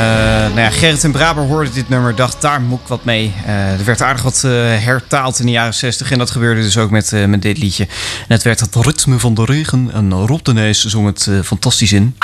nou 0.47 0.59
ja, 0.59 0.69
Gerrit 0.69 1.03
en 1.03 1.11
Braber 1.11 1.43
hoorden 1.43 1.73
dit 1.73 1.89
nummer, 1.89 2.15
dacht 2.15 2.41
daar 2.41 2.61
moet 2.61 2.79
ik 2.79 2.87
wat 2.87 3.03
mee. 3.03 3.33
Eh, 3.45 3.71
er 3.71 3.85
werd 3.85 4.01
aardig 4.01 4.21
wat 4.23 4.43
eh, 4.43 4.51
hertaald 4.83 5.39
in 5.39 5.45
de 5.45 5.51
jaren 5.51 5.73
60 5.73 6.11
en 6.11 6.17
dat 6.17 6.31
gebeurde 6.31 6.61
dus 6.61 6.77
ook 6.77 6.89
met, 6.89 7.11
met 7.27 7.41
dit 7.41 7.57
liedje. 7.57 7.83
En 7.83 8.33
het 8.33 8.43
werd 8.43 8.59
het 8.59 8.75
ritme 8.75 9.19
van 9.19 9.33
de 9.33 9.45
regen 9.45 9.89
en 9.93 10.13
Rob 10.13 10.43
de 10.43 10.53
Nees 10.53 10.85
zong 10.85 11.05
het 11.05 11.29
fantastisch 11.45 11.91
in. 11.91 12.17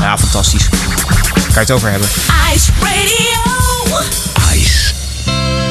Ja, 0.00 0.18
fantastisch. 0.18 0.68
Kan 1.34 1.52
je 1.52 1.58
het 1.58 1.70
over 1.70 1.90
hebben. 1.90 2.08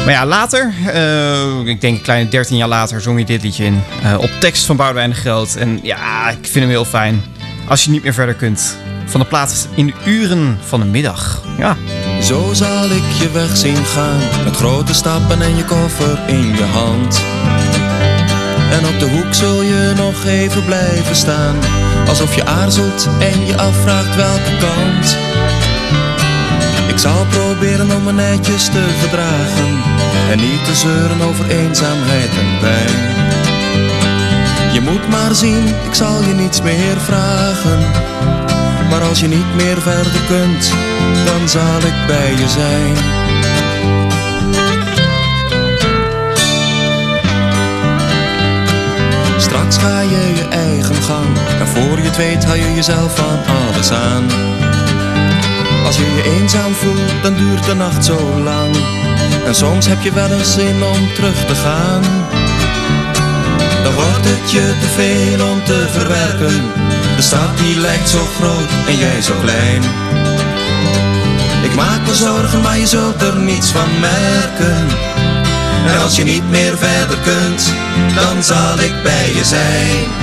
Maar 0.03 0.13
ja, 0.13 0.25
later, 0.25 0.73
eh, 0.87 1.65
ik 1.65 1.81
denk 1.81 1.95
een 1.97 2.01
kleine 2.01 2.29
13 2.29 2.57
jaar 2.57 2.67
later, 2.67 3.01
zong 3.01 3.15
hij 3.15 3.25
dit 3.25 3.43
liedje 3.43 3.65
in. 3.65 3.83
eh, 4.03 4.13
op 4.17 4.29
tekst 4.39 4.65
van 4.65 4.75
Boudewijn 4.75 5.09
de 5.09 5.15
Groot. 5.15 5.55
En 5.55 5.79
ja, 5.83 6.29
ik 6.29 6.37
vind 6.41 6.55
hem 6.55 6.69
heel 6.69 6.85
fijn. 6.85 7.23
Als 7.67 7.83
je 7.83 7.91
niet 7.91 8.03
meer 8.03 8.13
verder 8.13 8.35
kunt. 8.35 8.77
Van 9.05 9.19
de 9.19 9.25
plaats 9.25 9.67
in 9.75 9.85
de 9.85 9.93
uren 10.05 10.59
van 10.65 10.79
de 10.79 10.85
middag. 10.85 11.41
Ja. 11.57 11.77
Zo 12.21 12.49
zal 12.53 12.83
ik 12.85 13.03
je 13.19 13.31
weg 13.31 13.57
zien 13.57 13.85
gaan, 13.85 14.19
met 14.43 14.55
grote 14.55 14.93
stappen 14.93 15.41
en 15.41 15.55
je 15.55 15.65
koffer 15.65 16.19
in 16.27 16.47
je 16.55 16.63
hand. 16.63 17.21
En 18.71 18.87
op 18.87 18.99
de 18.99 19.09
hoek 19.09 19.33
zul 19.33 19.61
je 19.61 19.93
nog 19.95 20.25
even 20.25 20.65
blijven 20.65 21.15
staan, 21.15 21.55
alsof 22.07 22.35
je 22.35 22.45
aarzelt 22.45 23.07
en 23.19 23.45
je 23.45 23.57
afvraagt 23.57 24.15
welke 24.15 24.57
kant. 24.59 25.17
Ik 26.93 26.99
zal 26.99 27.25
proberen 27.29 27.91
om 27.91 28.03
me 28.03 28.11
netjes 28.11 28.65
te 28.65 28.83
verdragen 28.99 29.81
en 30.31 30.37
niet 30.37 30.65
te 30.65 30.75
zeuren 30.75 31.21
over 31.21 31.49
eenzaamheid 31.49 32.29
en 32.29 32.59
pijn. 32.59 33.21
Je 34.73 34.81
moet 34.81 35.09
maar 35.09 35.35
zien, 35.35 35.67
ik 35.67 35.93
zal 35.93 36.23
je 36.23 36.33
niets 36.33 36.61
meer 36.61 36.97
vragen. 36.99 37.79
Maar 38.89 39.01
als 39.01 39.19
je 39.19 39.27
niet 39.27 39.55
meer 39.55 39.81
verder 39.81 40.21
kunt, 40.27 40.73
dan 41.25 41.49
zal 41.49 41.77
ik 41.77 42.07
bij 42.07 42.31
je 42.31 42.49
zijn. 42.49 42.95
Straks 49.37 49.77
ga 49.77 49.99
je 49.99 50.33
je 50.35 50.47
eigen 50.49 50.95
gang, 50.95 51.37
en 51.59 51.67
voor 51.67 51.97
je 51.97 52.03
het 52.03 52.17
weet 52.17 52.45
hou 52.45 52.57
je 52.57 52.73
jezelf 52.73 53.15
van 53.15 53.39
alles 53.55 53.91
aan. 53.91 54.23
Als 55.93 56.01
je 56.01 56.15
je 56.15 56.39
eenzaam 56.39 56.73
voelt, 56.73 57.23
dan 57.23 57.33
duurt 57.33 57.65
de 57.65 57.73
nacht 57.73 58.05
zo 58.05 58.39
lang. 58.43 58.75
En 59.45 59.55
soms 59.55 59.85
heb 59.85 60.01
je 60.01 60.13
wel 60.13 60.31
eens 60.31 60.53
zin 60.53 60.83
om 60.83 61.13
terug 61.13 61.45
te 61.45 61.55
gaan. 61.55 62.01
Dan 63.83 63.93
wordt 63.93 64.25
het 64.29 64.51
je 64.51 64.73
te 64.81 64.87
veel 64.87 65.47
om 65.47 65.63
te 65.63 65.87
verwerken. 65.89 66.71
De 67.15 67.21
stad 67.21 67.57
die 67.57 67.79
lijkt 67.79 68.09
zo 68.09 68.25
groot 68.39 68.69
en 68.87 68.97
jij 68.97 69.21
zo 69.21 69.33
klein. 69.41 69.83
Ik 71.63 71.75
maak 71.75 72.07
me 72.07 72.15
zorgen, 72.15 72.61
maar 72.61 72.77
je 72.77 72.87
zult 72.87 73.21
er 73.21 73.35
niets 73.35 73.71
van 73.71 73.99
merken. 73.99 74.87
En 75.87 76.01
als 76.01 76.15
je 76.15 76.23
niet 76.23 76.49
meer 76.49 76.77
verder 76.77 77.17
kunt, 77.17 77.73
dan 78.15 78.43
zal 78.43 78.79
ik 78.79 79.03
bij 79.03 79.33
je 79.35 79.43
zijn. 79.43 80.22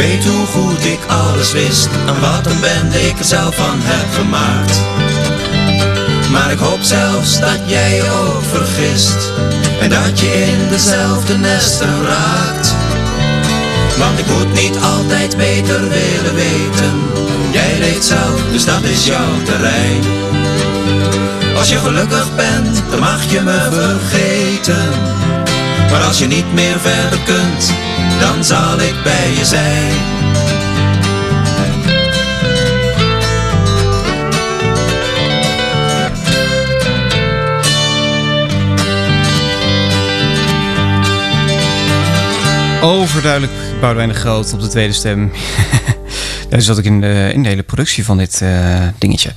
Weet 0.00 0.24
hoe 0.24 0.46
goed 0.46 0.84
ik 0.84 0.98
alles 1.06 1.52
wist 1.52 1.88
en 2.06 2.20
wat 2.20 2.46
een 2.46 2.60
bende 2.60 3.00
ik 3.06 3.18
er 3.18 3.24
zelf 3.24 3.54
van 3.54 3.78
heb 3.82 4.12
gemaakt. 4.14 4.80
Maar 6.30 6.50
ik 6.50 6.58
hoop 6.58 6.82
zelfs 6.82 7.40
dat 7.40 7.58
jij 7.64 7.94
je 7.94 8.10
ook 8.10 8.42
vergist 8.42 9.32
en 9.80 9.90
dat 9.90 10.20
je 10.20 10.46
in 10.46 10.68
dezelfde 10.68 11.38
nesten 11.38 12.02
raakt. 12.04 12.74
Want 13.98 14.18
ik 14.18 14.26
moet 14.26 14.52
niet 14.52 14.78
altijd 14.82 15.36
beter 15.36 15.80
willen 15.80 16.34
weten. 16.34 16.94
Jij 17.50 17.78
leeft 17.78 18.04
zelf, 18.04 18.40
dus 18.52 18.64
dat 18.64 18.82
is 18.82 19.06
jouw 19.06 19.42
terrein. 19.44 20.02
Als 21.56 21.68
je 21.68 21.78
gelukkig 21.78 22.34
bent, 22.34 22.82
dan 22.90 23.00
mag 23.00 23.24
je 23.32 23.40
me 23.40 23.68
vergeten. 23.70 25.39
Maar 25.90 26.02
als 26.02 26.18
je 26.18 26.26
niet 26.26 26.52
meer 26.52 26.80
verder 26.80 27.18
kunt, 27.24 27.72
dan 28.20 28.44
zal 28.44 28.80
ik 28.80 28.94
bij 29.02 29.30
je 29.30 29.44
zijn. 29.44 30.18
Overduidelijk 42.82 43.52
Boudewijn 43.80 44.08
de 44.08 44.14
Groot 44.14 44.52
op 44.52 44.60
de 44.60 44.68
tweede 44.68 44.92
stem. 44.92 45.32
Daar 46.50 46.60
zat 46.60 46.78
ik 46.78 46.84
in 46.84 47.00
de, 47.00 47.30
in 47.32 47.42
de 47.42 47.48
hele 47.48 47.62
productie 47.62 48.04
van 48.04 48.16
dit 48.16 48.40
eh, 48.40 48.88
dingetje. 48.98 49.32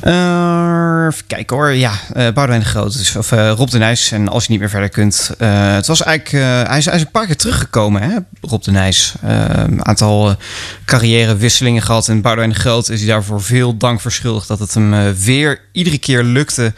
Eh, 0.00 1.06
even 1.10 1.26
kijken 1.26 1.56
hoor. 1.56 1.70
Ja, 1.70 1.92
eh 2.12 2.22
Boudewijn 2.22 2.60
de 2.60 2.66
Groot. 2.66 3.14
Of 3.16 3.32
eh, 3.32 3.50
Rob 3.50 3.68
de 3.68 3.78
Nijs. 3.78 4.12
En 4.12 4.28
als 4.28 4.44
je 4.44 4.50
niet 4.50 4.60
meer 4.60 4.68
verder 4.68 4.88
kunt. 4.88 5.30
Het 5.38 5.86
was 5.86 6.02
eigenlijk... 6.02 6.44
hij, 6.68 6.78
is, 6.78 6.84
hij 6.84 6.94
is 6.94 7.00
een 7.00 7.10
paar 7.10 7.26
keer 7.26 7.36
teruggekomen, 7.36 8.02
hè, 8.02 8.16
Rob 8.40 8.62
de 8.62 8.70
Nijs. 8.70 9.14
Een 9.22 9.86
aantal 9.86 10.36
carrièrewisselingen 10.84 11.82
gehad. 11.82 12.08
En 12.08 12.20
Boudewijn 12.20 12.52
de 12.52 12.58
Groot 12.58 12.88
is 12.88 13.00
hij 13.00 13.08
daarvoor 13.08 13.42
veel 13.42 13.76
dank 13.76 14.00
verschuldigd. 14.00 14.48
Dat 14.48 14.58
het 14.58 14.74
hem 14.74 15.14
weer 15.14 15.60
iedere 15.72 15.98
keer 15.98 16.22
lukte 16.22 16.72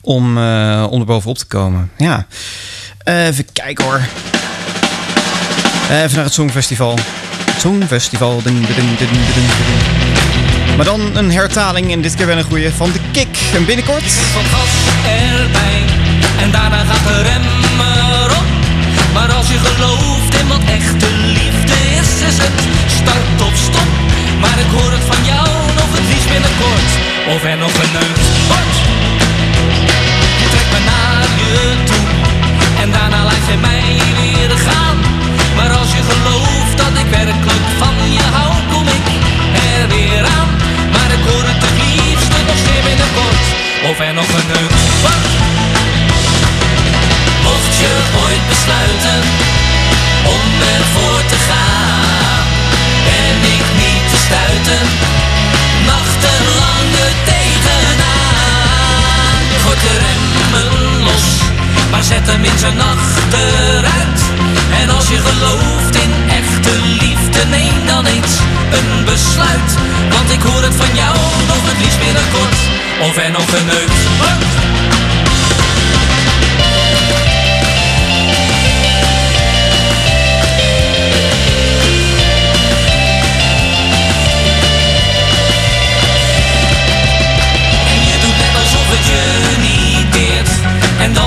om, 0.00 0.26
om 0.86 1.00
er 1.00 1.06
bovenop 1.06 1.38
te 1.38 1.46
komen. 1.46 1.90
Ja. 1.96 2.26
Even 3.04 3.46
kijken 3.52 3.84
hoor. 3.84 4.00
Even 5.90 6.14
naar 6.14 6.24
het 6.24 6.32
Songfestival. 6.32 6.98
Het 7.50 7.60
Songfestival. 7.60 8.42
Dun, 8.42 8.54
dun, 8.54 8.96
dun. 8.98 9.99
Maar 10.80 10.88
dan 10.88 11.16
een 11.16 11.30
hertaling 11.30 11.92
en 11.92 12.00
dit 12.00 12.14
keer 12.14 12.26
wel 12.26 12.38
een 12.38 12.50
goeie 12.52 12.70
van 12.70 12.90
de 12.92 13.00
Kick. 13.12 13.34
En 13.54 13.64
binnenkort... 13.64 14.12
van 14.36 14.44
gas 14.54 14.72
erbij 15.04 15.82
en 16.42 16.50
daarna 16.50 16.80
gaat 16.90 17.04
de 17.08 17.22
remmer 17.30 18.30
op. 18.40 18.48
Maar 19.14 19.32
als 19.32 19.48
je 19.48 19.58
gelooft 19.58 20.32
in 20.40 20.48
wat 20.48 20.64
echte 20.78 21.08
liefde 21.38 21.76
is, 22.00 22.10
is 22.28 22.36
het 22.44 22.58
start 22.98 23.38
of 23.48 23.56
stop. 23.66 23.90
Maar 24.42 24.58
ik 24.64 24.70
hoor 24.76 24.90
het 24.96 25.06
van 25.12 25.22
jou 25.32 25.48
nog 25.80 25.90
het 25.96 26.06
liefst 26.10 26.28
binnenkort. 26.34 26.90
Of 27.32 27.40
er 27.50 27.58
nog 27.64 27.74
een 27.82 27.92
neus 27.98 28.26
wordt. 28.50 28.76
Je 30.40 30.46
trekt 30.54 30.70
me 30.74 30.80
naar 30.92 31.28
je 31.40 31.56
toe 31.88 32.06
en 32.82 32.88
daarna 32.96 33.20
laat 33.28 33.44
je 33.50 33.56
mij 33.68 33.86
weer 34.18 34.52
gaan. 34.66 34.96
Maar 35.56 35.70
als 35.80 35.90
je 35.96 36.02
gelooft 36.12 36.76
dat 36.82 36.94
ik 37.02 37.08
werkelijk 37.18 37.66
van 37.82 37.96
je 38.16 38.26
hou, 38.36 38.52
kom 38.72 38.86
ik 38.98 39.04
er 39.68 39.88
weer 39.94 40.24
aan. 40.38 40.59
Ik 41.20 41.26
hoor 41.26 41.44
het 41.50 41.62
het 41.66 41.76
liefste 41.82 42.40
nog 42.48 42.58
zeer 42.66 42.82
binnenkort. 42.88 43.44
Of 43.90 43.96
er 44.06 44.14
nog 44.14 44.28
een 44.38 44.48
wordt. 45.02 45.32
Mocht 47.46 47.74
je 47.82 47.92
ooit 48.24 48.44
besluiten 48.52 49.20
om 50.36 50.44
ervoor 50.76 51.22
te 51.32 51.38
gaan, 51.48 52.44
ben 53.08 53.36
ik 53.56 53.64
niet 53.82 54.04
te 54.12 54.18
stuiten. 54.26 54.82
Nachtenlang 55.90 56.88
er 57.04 57.14
tegenaan. 57.32 58.60
Gooi 59.62 59.78
de 59.84 59.94
remmen 60.04 60.68
los, 61.06 61.26
maar 61.90 62.02
zet 62.02 62.26
hem 62.30 62.44
in 62.44 62.58
zijn 62.58 62.80
achteruit. 62.80 63.59
Besluit. 69.04 69.70
Want 70.10 70.30
ik 70.32 70.42
hoor 70.42 70.62
het 70.62 70.74
van 70.76 70.94
jou 70.94 71.16
nog 71.46 71.62
het 71.70 71.78
liefst 71.82 71.98
binnenkort. 71.98 72.58
Of. 73.00 73.16
En 73.16 73.36
alsof 73.36 73.50
het 73.52 73.66
je 73.66 73.80
niet 73.90 74.10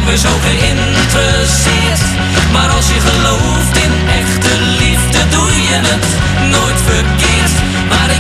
meer 0.06 0.18
zo 0.18 0.30
geïnteresseerd. 0.42 2.02
Maar 2.52 2.70
als 2.70 2.88
je 2.88 3.00
gelooft 3.00 3.78
in 3.78 3.94
echte 4.22 4.54
liefde, 4.80 5.20
doe 5.30 5.52
je 5.52 5.80
het 5.90 6.06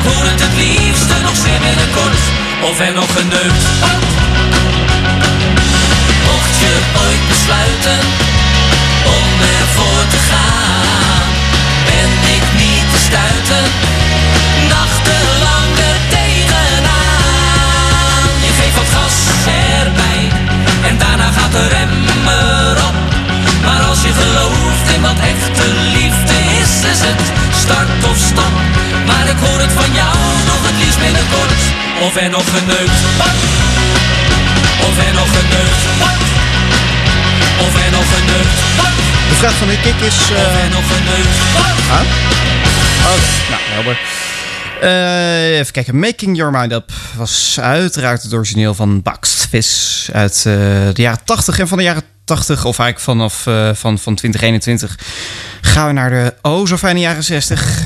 ik 0.05 0.29
het 0.29 0.41
het 0.41 0.55
liefste 0.55 1.15
nog 1.21 1.35
zeer 1.35 1.59
binnenkort, 1.59 2.23
of 2.61 2.79
er 2.79 2.93
nog 2.93 3.11
geneukt. 3.17 3.65
Mocht 6.29 6.55
je 6.63 6.73
ooit 7.03 7.23
besluiten 7.31 7.99
om 9.17 9.27
ervoor 9.59 10.03
te 10.13 10.19
gaan, 10.29 11.25
ben 11.89 12.11
ik 12.35 12.45
niet 12.63 12.85
te 12.93 12.99
stuiten. 13.07 13.63
Nachtenlang 14.73 15.71
er 15.89 15.99
tegenaan. 16.17 17.43
Je 18.45 18.51
geeft 18.59 18.75
wat 18.79 18.91
gas 18.97 19.17
erbij 19.81 20.21
en 20.89 20.97
daarna 20.97 21.29
gaat 21.37 21.51
de 21.51 21.67
rem 21.67 21.93
erop. 22.27 22.97
Maar 23.65 23.81
als 23.89 24.01
je 24.01 24.13
gelooft 24.21 24.85
in 24.95 25.01
wat 25.01 25.19
echte 25.33 25.67
liefde 25.97 26.37
is, 26.61 26.73
is 26.91 26.99
het 27.07 27.23
start 27.61 28.03
of 28.11 28.17
stop. 28.17 28.72
Maar 29.09 29.27
ik 29.33 29.39
hoor 29.45 29.59
het 29.65 29.73
van 29.81 29.91
jou 30.01 30.17
nog 30.51 30.61
het 30.67 30.77
liefst 30.81 30.99
binnenkort. 31.05 31.61
Of 32.05 32.11
er 32.23 32.29
nog 32.37 32.47
geneukt 32.57 32.99
wordt. 33.19 33.43
Of 34.87 34.93
er 35.07 35.13
nog 35.19 35.29
geneukt 35.39 35.83
wordt. 36.01 36.27
Of 37.65 37.71
er 37.83 37.91
nog 37.97 38.07
geneukt 38.15 38.57
wordt. 38.79 39.01
De 39.29 39.35
vraag 39.41 39.55
van 39.61 39.67
de 39.67 39.79
kick 39.85 39.99
is... 40.09 40.17
Of 40.19 40.53
eh, 40.55 40.63
er 40.63 40.71
nog 40.77 40.85
geneukt 40.95 41.35
wordt. 41.55 41.81
Ah? 41.97 42.05
Oké, 43.13 43.29
nou, 43.51 43.61
helder. 43.75 43.97
Eh, 44.83 45.59
even 45.59 45.73
kijken. 45.73 45.99
Making 45.99 46.37
Your 46.37 46.51
Mind 46.51 46.71
Up 46.71 46.91
was 47.15 47.59
uiteraard 47.59 48.23
het 48.23 48.33
origineel 48.33 48.73
van 48.73 49.01
Bucks 49.01 49.47
Vis 49.49 50.09
uit 50.13 50.35
eh, 50.35 50.43
de 50.93 51.01
jaren 51.01 51.23
80. 51.23 51.59
En 51.59 51.67
van 51.67 51.77
de 51.77 51.83
jaren 51.83 52.03
80, 52.25 52.65
of 52.65 52.79
eigenlijk 52.79 52.99
vanaf 52.99 53.47
eh, 53.47 53.69
van, 53.73 53.99
van 53.99 54.15
2021, 54.15 54.99
gaan 55.61 55.87
we 55.87 55.93
naar 55.93 56.09
de 56.09 56.33
oh 56.41 56.67
zo 56.67 56.77
fijne 56.77 56.99
jaren 56.99 57.23
60. 57.23 57.85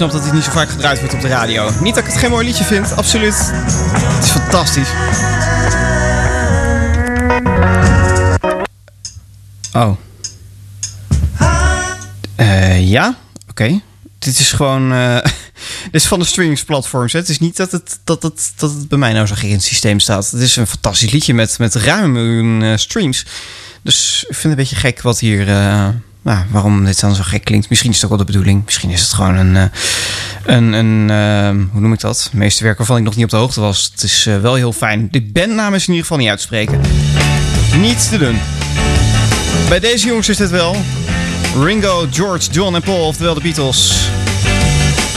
Snap 0.00 0.12
dat 0.12 0.24
dit 0.24 0.32
niet 0.32 0.44
zo 0.44 0.50
vaak 0.50 0.68
gedraaid 0.68 0.98
wordt 0.98 1.14
op 1.14 1.20
de 1.20 1.28
radio. 1.28 1.70
Niet 1.80 1.94
dat 1.94 2.04
ik 2.04 2.10
het 2.10 2.20
geen 2.20 2.30
mooi 2.30 2.46
liedje 2.46 2.64
vind, 2.64 2.96
absoluut. 2.96 3.34
Het 3.36 4.24
is 4.24 4.30
fantastisch. 4.30 4.88
Oh. 9.72 9.96
Eh, 12.36 12.88
ja, 12.90 13.16
oké. 13.48 13.80
Dit 14.18 14.38
is 14.38 14.52
gewoon. 14.52 14.92
eh, 14.92 15.16
dit 15.92 16.00
is 16.00 16.06
van 16.06 16.18
de 16.18 16.24
streamingsplatforms. 16.24 17.12
Het 17.12 17.28
is 17.28 17.38
niet 17.38 17.56
dat 17.56 17.72
het, 17.72 17.98
dat, 18.04 18.22
het, 18.22 18.52
dat 18.56 18.70
het 18.70 18.88
bij 18.88 18.98
mij 18.98 19.12
nou 19.12 19.26
zo 19.26 19.34
in 19.42 19.50
het 19.52 19.62
systeem 19.62 20.00
staat. 20.00 20.30
Het 20.30 20.40
is 20.40 20.56
een 20.56 20.66
fantastisch 20.66 21.10
liedje 21.10 21.34
met, 21.34 21.58
met 21.58 21.74
ruim 21.74 22.12
miljoen 22.12 22.62
eh, 22.62 22.76
streams. 22.76 23.26
Dus 23.82 24.24
ik 24.28 24.34
vind 24.34 24.42
het 24.42 24.52
een 24.52 24.56
beetje 24.56 24.76
gek 24.76 25.02
wat 25.02 25.18
hier. 25.18 25.48
Nou, 26.22 26.38
waarom 26.50 26.84
dit 26.84 27.00
dan 27.00 27.14
zo 27.14 27.22
gek 27.24 27.44
klinkt. 27.44 27.68
Misschien 27.68 27.90
is 27.90 27.96
het 27.96 28.04
ook 28.04 28.16
wel 28.16 28.26
de 28.26 28.32
bedoeling. 28.32 28.62
Misschien 28.64 28.90
is 28.90 29.00
het 29.00 29.12
gewoon 29.12 29.36
een. 29.36 29.56
eh, 29.56 29.64
een, 30.44 30.72
een 30.72 31.10
eh, 31.10 31.64
hoe 31.72 31.80
noem 31.80 31.92
ik 31.92 32.00
dat? 32.00 32.30
Meesterwerk 32.32 32.78
waarvan 32.78 32.96
ik 32.96 33.02
nog 33.02 33.14
niet 33.16 33.24
op 33.24 33.30
de 33.30 33.36
hoogte 33.36 33.60
was. 33.60 33.90
Het 33.92 34.02
is 34.02 34.26
eh, 34.26 34.40
wel 34.40 34.54
heel 34.54 34.72
fijn. 34.72 35.08
De 35.10 35.22
bandnaam 35.22 35.74
is 35.74 35.82
in 35.82 35.88
ieder 35.88 36.02
geval 36.02 36.18
niet 36.18 36.28
uitspreken. 36.28 36.80
Niets 37.80 38.08
te 38.08 38.18
doen. 38.18 38.38
Bij 39.68 39.80
deze 39.80 40.06
jongens 40.06 40.28
is 40.28 40.36
dit 40.36 40.50
wel. 40.50 40.76
Ringo, 41.62 42.06
George, 42.10 42.50
John 42.50 42.74
en 42.74 42.82
Paul, 42.82 43.06
oftewel 43.06 43.34
de 43.34 43.40
Beatles. 43.40 44.08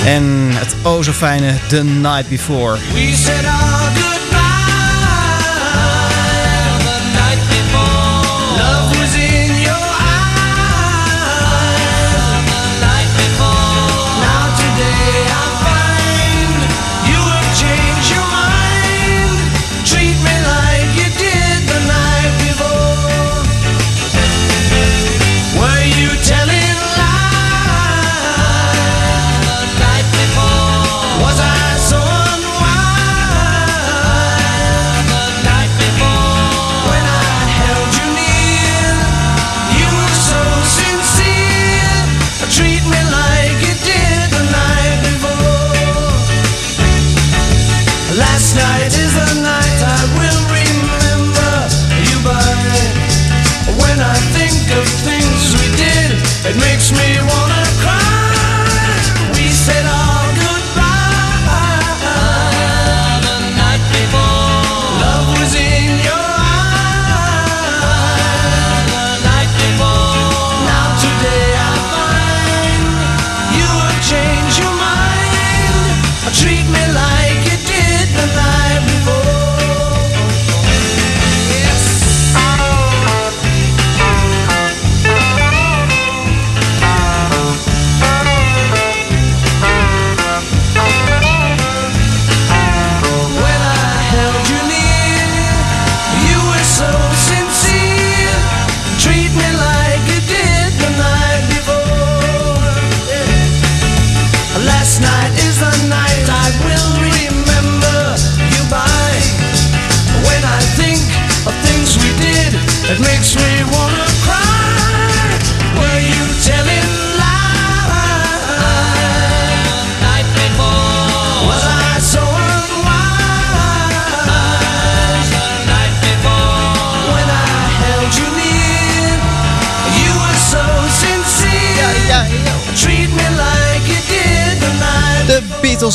En 0.05 0.23
het 0.53 0.75
o 0.81 1.01
zo 1.01 1.11
fijne 1.11 1.53
The 1.67 1.83
Night 1.83 2.29
Before. 2.29 2.77
We 2.93 4.12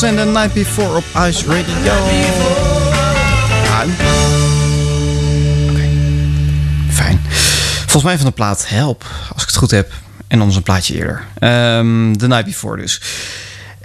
De 0.01 0.07
en 0.07 0.16
The 0.16 0.24
Night 0.24 0.53
Before 0.53 0.96
op 0.96 1.05
Ice 1.28 1.46
Radio. 1.46 1.92
Fijn. 6.90 7.20
Volgens 7.80 8.03
mij 8.03 8.16
van 8.16 8.26
de 8.26 8.32
plaat 8.32 8.68
Help, 8.68 9.05
als 9.32 9.42
ik 9.42 9.49
het 9.49 9.57
goed 9.57 9.70
heb. 9.70 9.92
En 10.28 10.38
anders 10.38 10.57
een 10.57 10.62
plaatje 10.62 10.94
eerder. 10.94 11.24
Ehm 11.38 12.12
The 12.12 12.26
Night 12.26 12.44
Before 12.44 12.80
dus. 12.80 13.01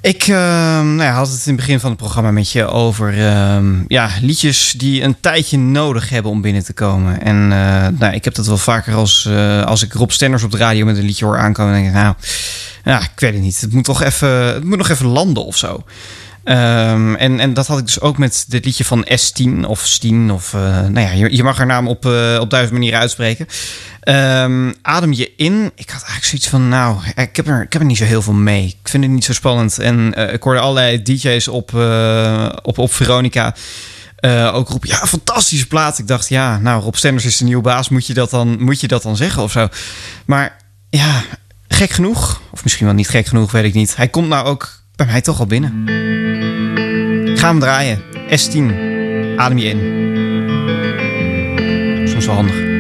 Ik 0.02 0.24
ehm, 0.24 0.96
nou 0.96 1.04
ja, 1.04 1.12
had 1.12 1.28
het 1.28 1.46
in 1.46 1.52
het 1.52 1.56
begin 1.56 1.80
van 1.80 1.90
het 1.90 2.00
programma 2.00 2.32
met 2.32 2.52
je 2.52 2.66
over 2.66 3.28
ehm, 3.28 3.74
ja, 3.88 4.10
liedjes 4.22 4.74
die 4.78 5.02
een 5.04 5.20
tijdje 5.20 5.58
nodig 5.58 6.10
hebben 6.10 6.32
om 6.32 6.42
binnen 6.42 6.64
te 6.64 6.74
komen. 6.74 7.22
En 7.22 7.36
eh, 7.52 7.88
nou, 8.00 8.14
ik 8.14 8.24
heb 8.24 8.36
dat 8.36 8.48
wel 8.48 8.58
vaker 8.58 8.94
als, 8.94 9.26
eh, 9.26 9.64
als 9.64 9.84
ik 9.84 9.94
Rob 9.94 10.10
Stenders 10.10 10.44
op 10.44 10.52
de 10.52 10.58
radio 10.58 10.86
met 10.86 10.98
een 10.98 11.06
liedje 11.06 11.26
hoor 11.26 11.38
aankomen. 11.38 11.74
Dan 11.74 11.82
denk 11.82 11.96
ik, 11.96 12.02
nou, 12.02 12.16
ja, 12.84 13.00
ik 13.00 13.20
weet 13.20 13.34
het 13.34 13.42
niet. 13.42 13.62
Het 13.62 13.74
moet, 13.74 13.84
toch 13.84 14.04
even, 14.04 14.30
het 14.30 14.64
moet 14.64 14.78
nog 14.78 14.90
even 14.90 15.06
landen 15.06 15.46
of 15.46 15.58
zo. 15.58 15.84
Ehm, 16.44 17.16
en, 17.16 17.40
en 17.40 17.54
dat 17.54 17.68
had 17.68 17.80
ik 17.80 17.86
dus 17.86 18.00
ook 18.00 18.18
met 18.18 18.46
dit 18.48 18.66
liedje 18.66 18.86
van 18.86 19.06
S10 19.06 19.66
of 19.68 19.86
Stien. 19.86 20.32
Of, 20.32 20.54
eh, 20.54 20.62
nou 20.62 21.00
ja, 21.00 21.12
je, 21.12 21.36
je 21.36 21.44
mag 21.44 21.58
haar 21.58 21.66
naam 21.66 21.88
op, 21.88 22.06
eh, 22.06 22.38
op 22.40 22.50
duizend 22.50 22.74
manieren 22.74 23.00
uitspreken. 23.00 23.48
Ehm, 24.00 24.72
adem 24.82 25.14
je 25.14 25.32
in. 25.38 25.72
Ik 25.76 25.90
had 25.90 26.02
eigenlijk 26.02 26.26
zoiets 26.26 26.48
van, 26.48 26.68
nou, 26.68 26.98
ik 27.16 27.36
heb, 27.36 27.48
er, 27.48 27.62
ik 27.62 27.74
heb 27.74 27.82
er 27.82 27.88
niet 27.88 27.98
zo 27.98 28.04
heel 28.04 28.22
veel 28.22 28.34
mee. 28.34 28.66
Ik 28.66 28.90
vind 28.90 29.04
het 29.04 29.12
niet 29.12 29.24
zo 29.24 29.34
spannend. 29.34 29.80
En 29.80 30.14
eh, 30.14 30.34
ik 30.34 30.44
hoorde 30.44 30.60
allerlei 30.60 31.02
DJ's 31.02 31.48
op, 31.48 31.74
op, 32.64 32.78
op 32.78 32.94
Veronica 32.94 33.56
ook 34.54 34.70
roepen, 34.70 34.90
ja, 34.90 35.08
fantastische 35.08 35.68
plaat. 35.68 36.00
Ik 36.00 36.08
dacht, 36.08 36.30
ja, 36.30 36.58
nou, 36.58 36.84
Rob 36.84 36.96
Stenders 36.96 37.26
is 37.26 37.38
de 37.38 37.44
nieuwe 37.44 37.62
baas. 37.62 37.90
Moet 37.90 38.08
je 38.08 38.14
dat 38.14 38.30
dan, 38.30 38.64
moet 38.64 38.80
je 38.80 38.88
dat 38.88 39.04
dan 39.04 39.16
zeggen 39.16 39.44
of 39.44 39.52
zo? 39.52 39.68
Maar 40.26 40.58
ja, 40.90 41.24
gek 41.74 41.90
genoeg. 41.90 42.42
Of 42.52 42.64
misschien 42.64 42.86
wel 42.86 42.96
niet 42.96 43.10
gek 43.10 43.26
genoeg, 43.26 43.52
weet 43.52 43.66
ik 43.66 43.74
niet. 43.74 43.96
Hij 43.96 44.08
komt 44.08 44.28
nou 44.28 44.46
ook 44.46 44.70
bij 44.96 45.06
mij 45.06 45.22
toch 45.22 45.40
al 45.40 45.46
binnen. 45.46 45.84
Ga 47.38 47.48
hem 47.48 47.60
draaien. 47.60 48.02
S10. 48.30 48.74
Adem 49.38 49.58
je 49.58 49.70
in. 49.70 50.02
Soms 52.08 52.26
wel 52.26 52.36
handig. 52.36 52.72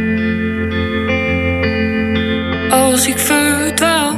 als 2.73 3.07
ik 3.07 3.17
verdwaal. 3.17 4.11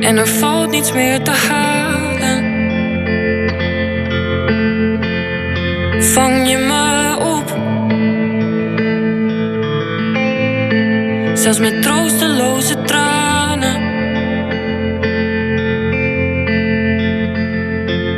En 0.00 0.16
er 0.16 0.28
valt 0.28 0.70
niets 0.70 0.92
meer 0.92 1.22
te 1.22 1.30
halen. 1.30 2.38
Vang 6.02 6.48
je 6.48 6.56
me 6.56 6.69
Zelfs 11.40 11.58
met 11.58 11.82
troosteloze 11.82 12.82
tranen. 12.82 13.80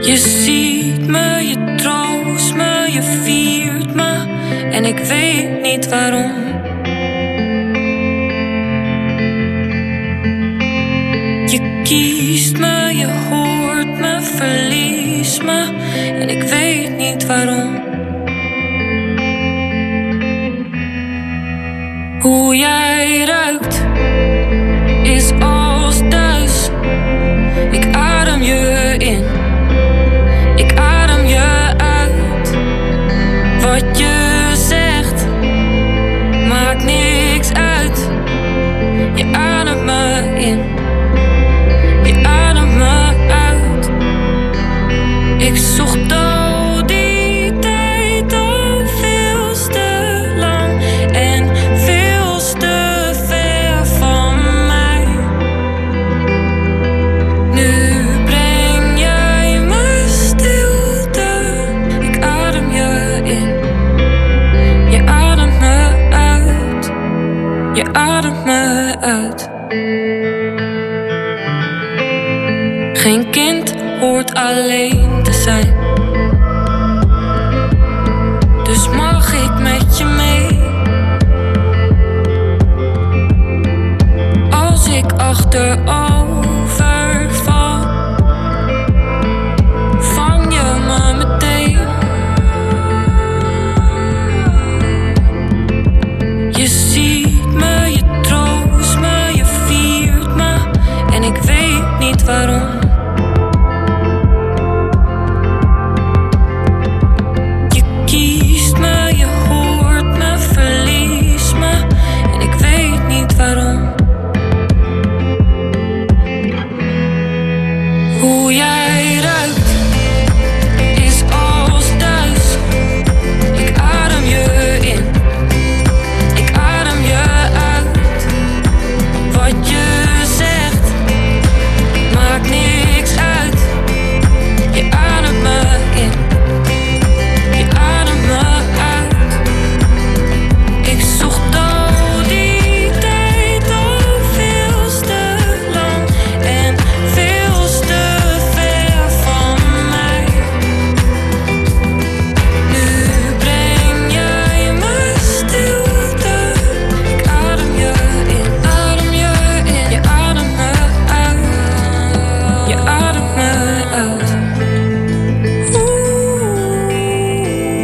Je 0.00 0.16
ziet 0.16 1.06
me, 1.06 1.46
je 1.48 1.74
troost 1.76 2.54
me, 2.54 2.88
je 2.90 3.02
viert 3.02 3.94
me. 3.94 4.26
En 4.70 4.84
ik 4.84 4.98
weet 4.98 5.62
niet 5.62 5.88
waarom. 5.88 6.32
Je 11.46 11.80
kiest 11.82 12.58
me, 12.58 12.94
je 12.94 13.06
hoort 13.30 13.98
me, 13.98 14.20
verlies 14.20 15.42
me. 15.42 15.68
En 16.20 16.28
ik 16.28 16.42
weet 16.42 16.96
niet 16.96 17.26
waarom. 17.26 17.80
Hoe 22.20 22.56
jij 22.56 22.91
is 25.02 25.32
als 25.40 26.00
thuis. 26.08 26.70
Ik 27.70 27.94
adem 27.94 28.42
je 28.42 28.81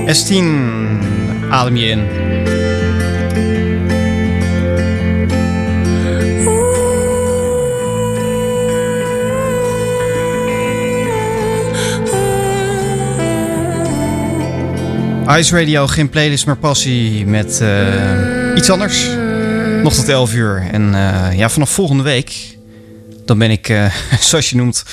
Estien, 0.08 1.00
adem 1.50 1.76
je 1.76 1.86
in. 1.86 2.06
Ice 15.38 15.58
Radio, 15.58 15.86
geen 15.86 16.08
playlist, 16.08 16.46
maar 16.46 16.56
passie 16.56 17.26
met 17.26 17.60
eh, 17.60 18.54
iets 18.56 18.70
anders. 18.70 19.06
Nog 19.82 19.94
tot 19.94 20.08
11 20.08 20.34
uur. 20.34 20.68
En 20.72 20.94
eh, 20.94 21.38
ja, 21.38 21.48
vanaf 21.48 21.70
volgende 21.70 22.02
week, 22.02 22.58
dan 23.24 23.38
ben 23.38 23.50
ik, 23.50 23.68
eh, 23.68 23.92
zoals 24.20 24.50
je 24.50 24.56
noemt, 24.56 24.84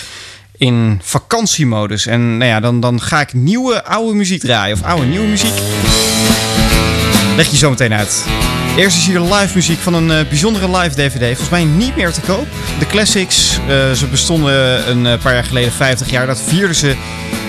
in 0.58 1.00
vakantiemodus. 1.04 2.06
En 2.06 2.38
nou 2.38 2.50
ja, 2.50 2.60
dan, 2.60 2.80
dan 2.80 3.02
ga 3.02 3.22
ik 3.22 3.34
nieuwe, 3.34 3.84
oude 3.84 4.14
muziek 4.14 4.42
draaien. 4.42 4.78
Of 4.78 4.84
oude, 4.84 5.06
nieuwe 5.06 5.28
muziek. 5.28 5.54
Leg 7.36 7.52
je 7.52 7.58
zo 7.58 7.70
meteen 7.70 7.94
uit. 7.94 8.26
Eerst 8.78 8.98
is 8.98 9.06
hier 9.06 9.20
live 9.20 9.56
muziek 9.56 9.80
van 9.80 9.94
een 9.94 10.12
eh, 10.12 10.28
bijzondere 10.30 10.78
live 10.78 10.96
DVD. 10.96 11.26
Volgens 11.26 11.50
mij 11.50 11.64
niet 11.64 11.96
meer 11.96 12.12
te 12.12 12.22
koop. 12.22 12.48
De 12.80 12.88
Classics, 12.88 13.60
eh, 13.68 13.92
ze 13.92 14.08
bestonden 14.08 14.90
een 14.90 15.06
eh, 15.06 15.22
paar 15.22 15.34
jaar 15.34 15.44
geleden, 15.44 15.72
50 15.72 16.10
jaar. 16.10 16.28
Dat 16.28 16.42
vierden 16.42 16.76
ze 16.76 16.96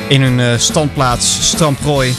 in 0.09 0.23
hun 0.23 0.61
standplaats 0.61 1.49
Stamprooi. 1.49 2.15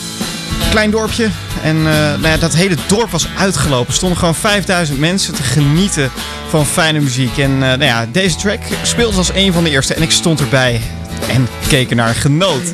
Klein 0.69 0.91
dorpje. 0.91 1.29
En 1.63 1.77
eh, 1.77 1.93
nou 1.93 2.27
ja, 2.27 2.37
dat 2.37 2.55
hele 2.55 2.75
dorp 2.87 3.09
was 3.09 3.27
uitgelopen. 3.37 3.87
Er 3.87 3.93
stonden 3.93 4.17
gewoon 4.17 4.35
5000 4.35 4.99
mensen 4.99 5.33
te 5.33 5.43
genieten 5.43 6.11
van 6.49 6.65
fijne 6.65 6.99
muziek. 6.99 7.37
En 7.37 7.51
eh, 7.51 7.59
nou 7.59 7.83
ja, 7.83 8.05
deze 8.11 8.35
track 8.35 8.59
speelde 8.83 9.17
als 9.17 9.33
een 9.33 9.53
van 9.53 9.63
de 9.63 9.69
eerste. 9.69 9.93
En 9.93 10.01
ik 10.01 10.11
stond 10.11 10.39
erbij 10.39 10.81
en 11.29 11.47
keek 11.67 11.89
ernaar 11.89 12.15
genoot. 12.15 12.73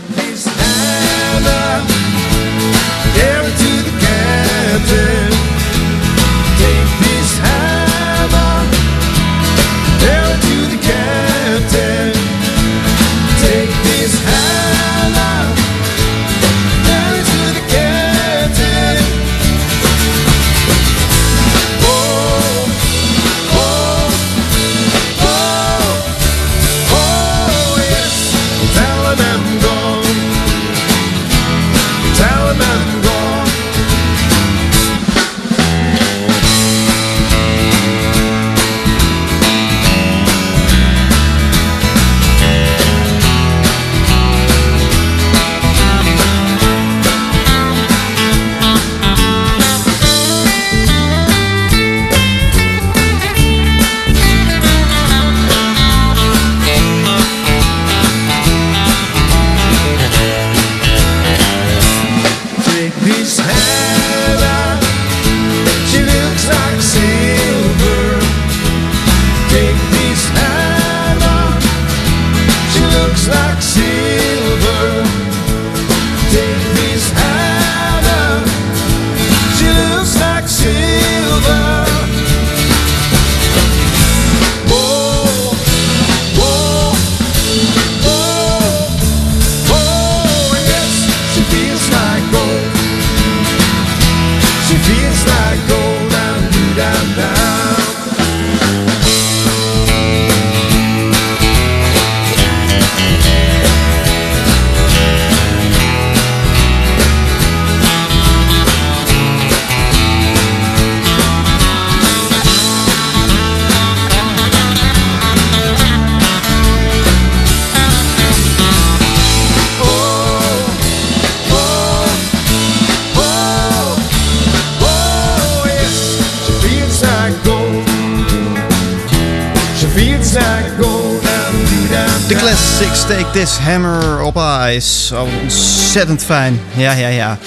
Take 133.07 133.31
This 133.31 133.57
Hammer 133.57 134.21
op 134.21 134.37
Ice. 134.67 135.15
Oh, 135.15 135.41
ontzettend 135.41 136.23
fijn. 136.23 136.61
Ja, 136.75 136.91
ja, 136.91 137.07
ja. 137.07 137.37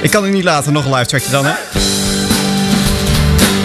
Ik 0.00 0.10
kan 0.10 0.22
het 0.22 0.32
niet 0.32 0.44
laten. 0.44 0.72
Nog 0.72 0.84
een 0.84 0.92
live 0.92 1.06
trackje 1.06 1.30
dan, 1.30 1.44
hè? 1.44 1.52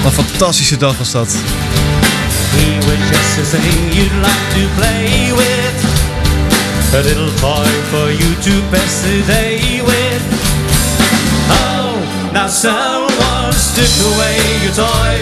Wat 0.03 0.17
een 0.17 0.25
fantastische 0.25 0.77
dag 0.77 0.97
was 0.97 1.11
dat. 1.11 1.27
He 1.27 2.75
was 2.75 3.09
just 3.09 3.51
the 3.51 3.57
thing 3.57 3.93
you'd 3.93 4.11
like 4.21 4.45
to 4.53 4.67
play 4.75 5.33
with. 5.35 5.77
A 6.93 7.01
little 7.01 7.33
toy 7.33 7.67
for 7.89 8.11
you 8.11 8.33
to 8.39 8.51
pass 8.69 9.01
the 9.01 9.23
day 9.25 9.81
with. 9.85 10.23
Oh, 11.49 11.95
now 12.33 12.47
someone 12.47 13.53
took 13.75 14.13
away 14.13 14.37
your 14.61 14.73
toy. 14.75 15.13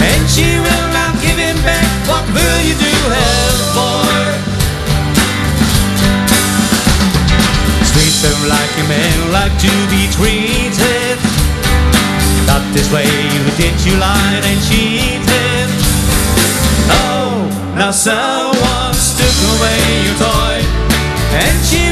And 0.00 0.30
she 0.30 0.60
will 0.60 0.88
not 0.92 1.20
give 1.20 1.38
it 1.38 1.64
back. 1.64 1.86
What 2.06 2.24
will 2.34 2.60
you 2.66 2.74
do, 2.74 2.94
hell 3.14 3.74
boy? 3.74 4.59
Don't 8.22 8.48
like 8.48 8.74
a 8.76 8.86
man 8.86 9.32
like 9.32 9.56
to 9.64 9.72
be 9.88 10.04
treated. 10.12 11.16
Not 12.46 12.60
this 12.74 12.92
way 12.92 13.08
you 13.08 13.42
did 13.56 13.72
you 13.80 13.96
lied 13.96 14.44
and 14.44 14.60
cheated. 14.68 15.68
Oh, 17.00 17.48
now 17.74 17.90
someone 17.90 18.92
took 19.16 19.36
away 19.56 20.04
your 20.04 20.16
toy, 20.20 20.60
and 21.32 21.56
she 21.64 21.89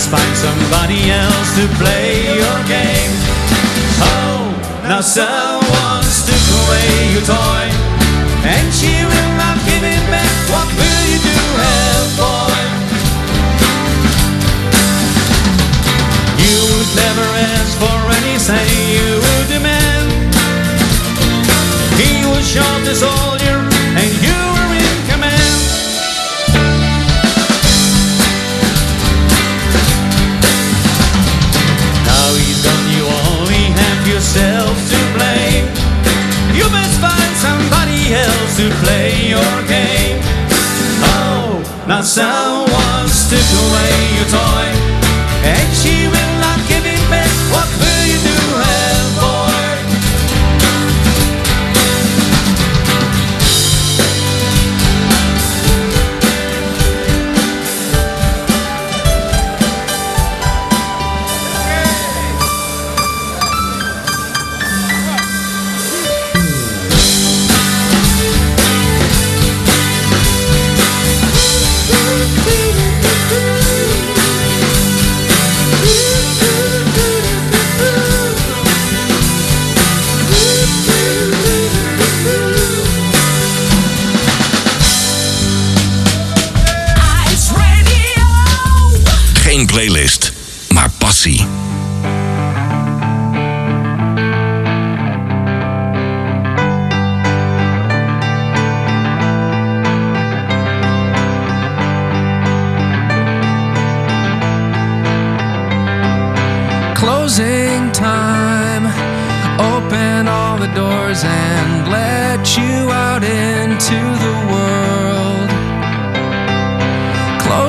Must 0.00 0.12
find 0.12 0.36
somebody 0.38 1.10
else 1.10 1.50
to 1.60 1.68
play 1.76 2.24
your 2.24 2.58
game. 2.64 3.12
Oh, 4.00 4.48
now 4.88 5.02
someone 5.02 6.00
took 6.24 6.46
away 6.60 7.12
your 7.12 7.20
toy, 7.20 7.68
and 8.48 8.72
she 8.72 8.89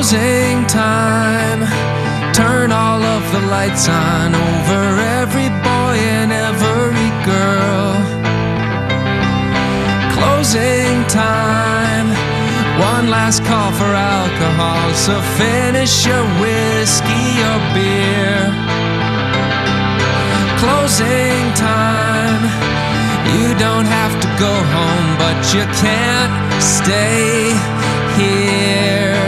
Closing 0.01 0.65
time. 0.65 1.61
Turn 2.33 2.71
all 2.71 3.03
of 3.03 3.21
the 3.31 3.41
lights 3.53 3.87
on 3.87 4.33
over 4.33 4.81
every 5.21 5.49
boy 5.61 5.95
and 6.17 6.31
every 6.31 7.09
girl. 7.21 7.93
Closing 10.17 11.05
time. 11.05 12.07
One 12.81 13.11
last 13.11 13.45
call 13.45 13.71
for 13.73 13.93
alcohol, 13.93 14.91
so 14.95 15.21
finish 15.37 16.03
your 16.03 16.25
whiskey 16.41 17.37
or 17.49 17.59
beer. 17.77 18.41
Closing 20.57 21.45
time. 21.53 22.41
You 23.37 23.53
don't 23.59 23.85
have 23.85 24.19
to 24.19 24.27
go 24.41 24.53
home, 24.73 25.09
but 25.21 25.37
you 25.53 25.63
can't 25.77 26.33
stay 26.59 27.53
here. 28.17 29.20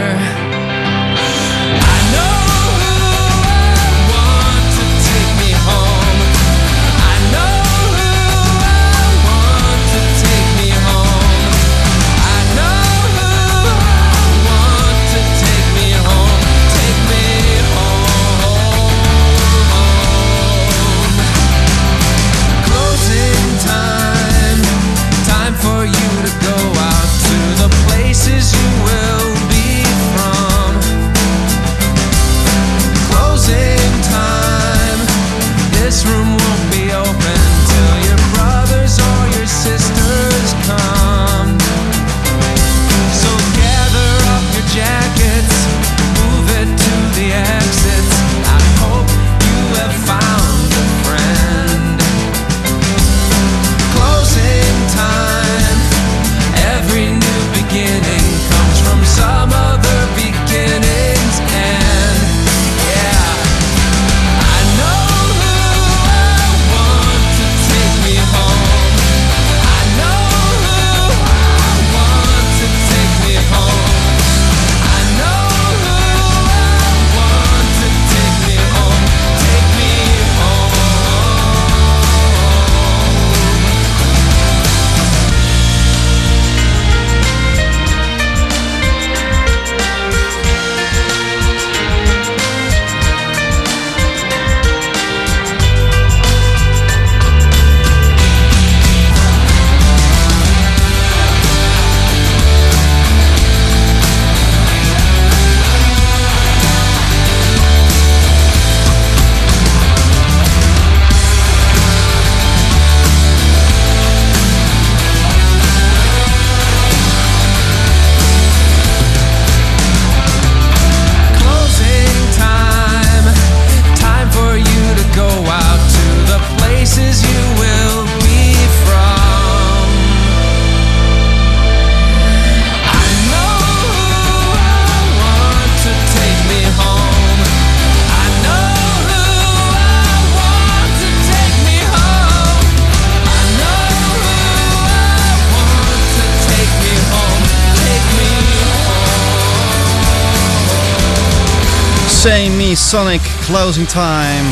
Sonic 152.94 153.22
Closing 153.40 153.88
Time. 153.88 154.46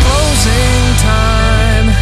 Closing 0.00 0.96
time. 0.98 1.92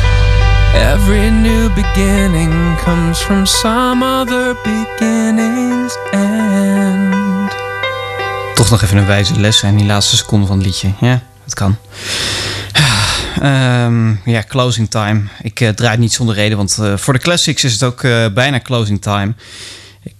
Every 0.75 1.31
new 1.31 1.69
beginning 1.75 2.77
comes 2.85 3.21
from 3.21 3.47
some 3.47 4.03
other 4.03 4.57
beginning's 4.62 5.99
end. 6.11 7.51
Toch 8.55 8.71
nog 8.71 8.83
even 8.83 8.97
een 8.97 9.07
wijze 9.07 9.41
les 9.41 9.59
zijn 9.59 9.77
die 9.77 9.87
laatste 9.87 10.17
seconde 10.17 10.47
van 10.47 10.57
het 10.57 10.67
liedje. 10.67 10.93
Ja, 11.01 11.23
het 11.45 11.55
kan. 11.55 11.77
Ehm, 13.41 14.31
ja, 14.31 14.43
closing 14.49 14.91
time. 14.91 15.23
Ik 15.43 15.61
eh, 15.61 15.69
draai 15.69 15.91
het 15.91 16.01
niet 16.01 16.12
zonder 16.12 16.35
reden, 16.35 16.57
want 16.57 16.79
eh, 16.79 16.97
voor 16.97 17.12
de 17.12 17.19
classics 17.19 17.64
is 17.64 17.73
het 17.73 17.83
ook 17.83 18.03
eh, 18.03 18.27
bijna 18.35 18.61
closing 18.61 19.03
time. 19.03 19.35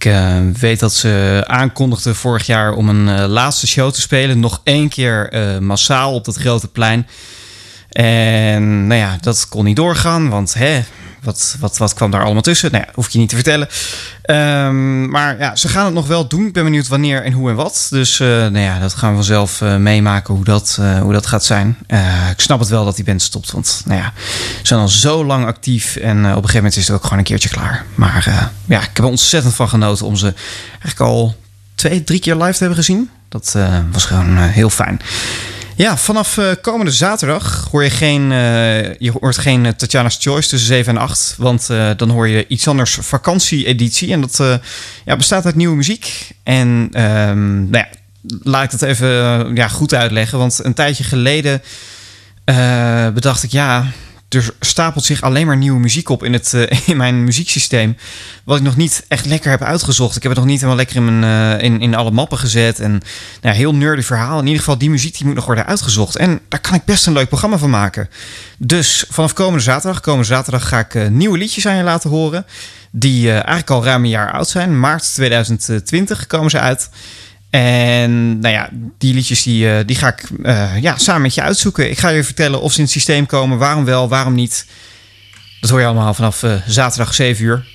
Eh, 0.07 0.37
weet 0.61 0.81
dat 0.81 0.93
ze 0.93 1.43
aankondigden 1.47 2.17
vorig 2.17 2.47
jaar 2.47 2.73
om 2.73 2.89
een 2.89 3.09
eh, 3.09 3.29
laatste 3.29 3.67
show 3.67 3.91
te 3.91 4.01
spelen. 4.01 4.41
Nog 4.41 4.61
één 4.65 4.89
keer 4.89 5.29
eh, 5.31 5.59
massaal 5.59 6.15
op 6.15 6.25
dat 6.25 6.37
grote 6.37 6.69
plein. 6.69 7.07
En 7.91 8.87
nou 8.87 9.01
ja, 9.01 9.19
dat 9.21 9.49
kon 9.49 9.65
niet 9.65 9.77
doorgaan, 9.77 10.29
want 10.29 10.55
hè, 10.55 10.83
wat, 11.27 11.57
wat, 11.61 11.77
wat 11.77 11.95
kwam 11.95 12.11
daar 12.11 12.25
allemaal 12.25 12.43
tussen? 12.43 12.71
Nou 12.73 12.85
ja, 12.87 12.93
hoef 12.95 13.07
ik 13.07 13.13
je 13.13 13.19
niet 13.19 13.29
te 13.29 13.35
vertellen. 13.35 13.69
Ehm, 14.23 15.09
maar 15.09 15.39
ja, 15.39 15.57
ze 15.57 15.69
gaan 15.69 15.85
het 15.85 15.95
nog 15.95 16.07
wel 16.07 16.29
doen. 16.29 16.47
Ik 16.47 16.53
ben 16.53 16.65
benieuwd 16.65 16.89
wanneer 16.89 17.25
en 17.25 17.33
hoe 17.33 17.51
en 17.51 17.57
wat. 17.57 17.87
Dus 17.91 18.21
eh, 18.21 18.29
nou 18.29 18.59
ja, 18.59 18.79
dat 18.79 18.95
gaan 18.95 19.11
we 19.11 19.15
vanzelf 19.15 19.61
eh, 19.61 19.77
meemaken 19.77 20.35
hoe 20.35 20.45
dat, 20.45 20.77
eh, 20.81 21.01
hoe 21.01 21.13
dat 21.13 21.27
gaat 21.27 21.45
zijn. 21.45 21.77
Ik 22.31 22.41
snap 22.41 22.59
het 22.59 22.69
wel 22.69 22.85
dat 22.85 22.97
die 22.97 23.05
band 23.05 23.23
stopt, 23.23 23.51
want 23.51 23.83
nou 23.85 24.01
ja, 24.01 24.13
ze 24.59 24.67
zijn 24.67 24.81
al 24.81 24.89
zo 24.89 25.25
lang 25.25 25.47
actief. 25.47 25.97
En 25.97 26.19
op 26.19 26.25
een 26.25 26.35
gegeven 26.35 26.57
moment 26.57 26.77
is 26.77 26.87
het 26.87 26.97
ook 26.97 27.03
gewoon 27.03 27.19
een 27.19 27.25
keertje 27.25 27.49
klaar. 27.49 27.85
Maar 27.95 28.51
ja, 28.67 28.81
ik 28.81 28.87
heb 28.87 28.99
er 28.99 29.05
ontzettend 29.05 29.55
van 29.55 29.69
genoten 29.69 30.07
om 30.07 30.17
ze 30.17 30.35
eigenlijk 30.71 31.01
al 31.01 31.37
twee, 31.75 32.05
drie 32.05 32.21
keer 32.21 32.37
live 32.37 32.53
te 32.53 32.59
hebben 32.59 32.77
gezien. 32.77 33.11
Dat 33.29 33.57
was 33.93 34.05
gewoon 34.05 34.37
heel 34.37 34.71
fijn. 34.71 35.01
Ja, 35.77 35.97
vanaf 35.97 36.39
eh, 36.39 36.51
komende 36.61 36.93
zaterdag 36.93 37.69
hoor 37.71 37.85
je 37.85 37.91
geen, 37.91 38.33
eh, 38.33 38.95
je 38.95 39.13
hoort 39.21 39.39
geen 39.39 39.67
eh, 39.67 39.73
Tatjana's 39.73 40.17
Choice 40.21 40.49
tussen 40.49 40.69
7 40.69 40.97
en 40.97 41.01
8. 41.01 41.35
Want 41.39 41.67
dan 41.97 42.11
hoor 42.11 42.29
je 42.29 42.47
iets 42.47 42.69
anders 42.69 42.99
vakantie-editie. 43.01 44.13
En 44.13 44.21
dat 44.21 44.61
ja, 45.05 45.17
bestaat 45.17 45.45
uit 45.45 45.55
nieuwe 45.55 45.77
muziek. 45.77 46.33
En 46.43 46.89
ehm, 46.93 47.71
nou 47.71 47.85
ja, 47.85 47.89
laat 48.43 48.65
ik 48.65 48.71
dat 48.71 48.89
even 48.89 49.09
ja, 49.55 49.69
goed 49.69 49.95
uitleggen. 49.95 50.39
Want 50.39 50.65
een 50.65 50.75
tijdje 50.75 51.05
geleden 51.05 51.63
bedacht 53.15 53.43
ik, 53.43 53.51
ja, 53.51 53.87
er 54.29 54.55
stapelt 54.61 55.05
zich 55.05 55.21
alleen 55.21 55.47
maar 55.47 55.57
nieuwe 55.57 55.81
muziek 55.81 56.09
op 56.09 56.25
in, 56.25 56.33
het, 56.33 56.55
eh, 56.55 56.79
in 56.91 56.97
mijn 56.97 57.25
muzieksysteem. 57.25 57.97
Wat 58.45 58.57
ik 58.57 58.63
nog 58.63 58.77
niet 58.77 59.05
echt 59.09 59.27
lekker 59.27 59.51
heb 59.51 59.63
uitgezocht. 59.63 60.17
Ik 60.17 60.23
heb 60.23 60.31
het 60.31 60.41
nog 60.41 60.51
niet 60.51 60.61
helemaal 60.61 60.77
lekker 60.77 60.97
in, 60.97 61.19
mijn, 61.19 61.59
eh, 61.59 61.65
in, 61.65 61.81
in 61.81 61.95
alle 61.95 62.11
mappen 62.11 62.39
gezet. 62.39 62.81
En 62.81 63.01
nou, 63.41 63.57
heel 63.57 63.75
nerdy 63.75 64.03
verhaal. 64.03 64.39
In 64.39 64.45
ieder 64.45 64.59
geval, 64.59 64.79
die 64.79 64.91
muziek 64.91 65.17
die 65.17 65.27
moet 65.27 65.35
nog 65.35 65.47
worden 65.47 65.67
uitgezocht. 65.67 66.17
En 66.17 66.41
daar 66.49 66.61
kan 66.61 66.75
ik 66.75 66.85
best 66.85 67.07
een 67.07 67.13
leuk 67.13 67.29
programma 67.29 67.59
van 67.59 67.71
maken. 67.71 68.09
Dus 68.59 69.05
vanaf 69.09 69.33
komende 69.33 69.63
zaterdag, 69.63 70.01
komende 70.01 70.27
zaterdag 70.27 70.69
ga 70.69 70.79
ik 70.79 70.95
eh, 70.95 71.09
nieuwe 71.09 71.39
liedjes 71.39 71.67
aan 71.67 71.77
je 71.77 71.83
laten 71.83 72.11
horen. 72.11 72.47
Die 72.91 73.31
eigenlijk 73.31 73.71
al 73.71 73.85
ruim 73.85 74.05
een 74.05 74.11
jaar 74.11 74.33
oud 74.33 74.49
zijn. 74.49 74.81
Maart 74.81 75.15
2020 75.15 76.27
komen 76.27 76.51
ze 76.51 76.61
uit. 76.61 76.89
En 77.51 78.39
nou 78.39 78.55
ja, 78.55 78.69
die 78.99 79.15
liedjes 79.15 79.43
die, 79.43 79.71
eh, 79.71 79.87
die 79.87 79.97
ga 79.97 80.09
ik 80.09 80.23
eh, 80.43 80.81
ja, 80.81 80.99
samen 80.99 81.23
met 81.23 81.35
je 81.35 81.43
uitzoeken. 81.43 81.91
Ik 81.91 81.99
ga 81.99 82.09
je 82.09 82.25
vertellen 82.25 82.61
of 82.61 82.73
ze 82.73 82.79
in 82.79 82.85
het 82.85 82.93
systeem 82.93 83.27
komen, 83.27 83.59
waarom 83.59 83.85
wel, 83.85 84.09
waarom 84.09 84.35
niet. 84.35 84.67
Dat 85.61 85.71
hoor 85.71 85.81
je 85.81 85.87
allemaal 85.87 86.15
vanaf 86.15 86.43
eh, 86.43 86.53
zaterdag 86.67 87.15
7 87.15 87.45
uur. 87.45 87.67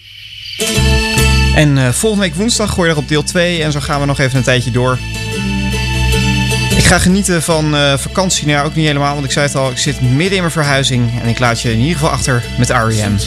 En 1.55 1.93
volgende 1.93 2.25
week 2.25 2.35
woensdag 2.35 2.73
gooi 2.73 2.87
je 2.87 2.93
er 2.93 3.01
op 3.01 3.07
deel 3.07 3.23
2 3.23 3.63
en 3.63 3.71
zo 3.71 3.79
gaan 3.79 3.99
we 3.99 4.05
nog 4.05 4.19
even 4.19 4.37
een 4.37 4.43
tijdje 4.43 4.71
door. 4.71 4.97
Ik 6.77 6.83
ga 6.83 6.99
genieten 6.99 7.41
van 7.41 7.75
vakantie, 7.97 8.47
nou 8.47 8.65
ook 8.65 8.75
niet 8.75 8.85
helemaal, 8.85 9.13
want 9.13 9.25
ik 9.25 9.31
zei 9.31 9.45
het 9.45 9.55
al, 9.55 9.71
ik 9.71 9.77
zit 9.77 10.01
midden 10.01 10.35
in 10.35 10.39
mijn 10.39 10.51
verhuizing 10.51 11.21
en 11.21 11.29
ik 11.29 11.39
laat 11.39 11.61
je 11.61 11.71
in 11.71 11.79
ieder 11.79 11.93
geval 11.93 12.09
achter 12.09 12.43
met 12.57 12.69
R.E.M. 12.69 13.17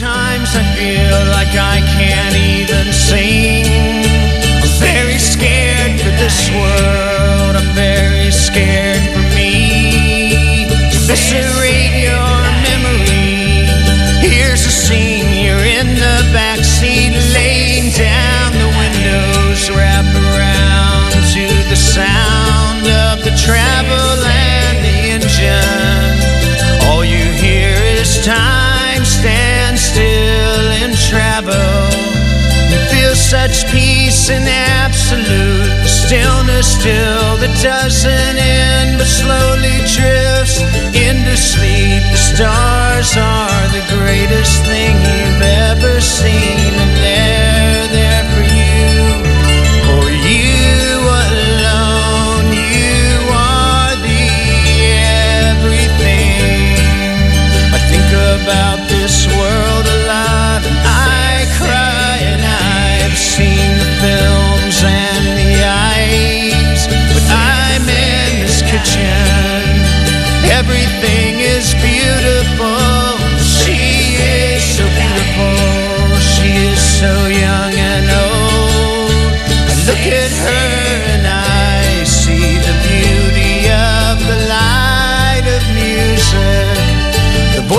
this 6.17 6.49
world. 6.51 7.55
I'm 7.55 7.73
very 7.75 8.31
scared 8.31 8.84
still 36.63 37.37
that 37.37 37.53
doesn't 37.61 38.37
end 38.37 38.97
but 38.97 39.07
slowly 39.07 39.77
drifts 39.95 40.61
into 40.95 41.35
sleep. 41.35 42.03
The 42.11 42.17
stars 42.17 43.17
are 43.17 43.44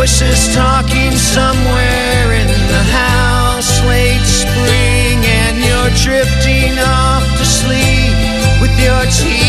voices 0.06 0.54
talking 0.54 1.10
somewhere 1.10 2.32
in 2.32 2.46
the 2.46 2.84
house, 2.92 3.84
late 3.86 4.22
spring, 4.22 5.18
and 5.24 5.58
you're 5.58 5.90
drifting 6.04 6.78
off 6.78 7.24
to 7.36 7.44
sleep 7.44 8.14
with 8.60 8.70
your 8.80 9.02
teeth 9.10 9.45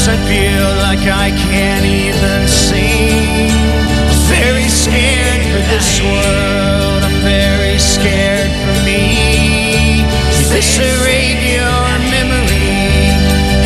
Sometimes 0.00 0.08
I 0.08 0.28
feel 0.32 0.68
like 0.80 1.04
I 1.12 1.30
can't 1.36 1.84
even 1.84 2.48
sing. 2.48 3.50
I'm 4.08 4.22
very 4.32 4.68
scared 4.68 5.42
for 5.52 5.62
this 5.68 6.00
world. 6.00 7.04
I'm 7.04 7.20
very 7.20 7.78
scared 7.78 8.48
for 8.64 8.76
me. 8.88 10.00
Eviscerate 10.40 11.40
your 11.44 11.84
memory. 12.08 13.12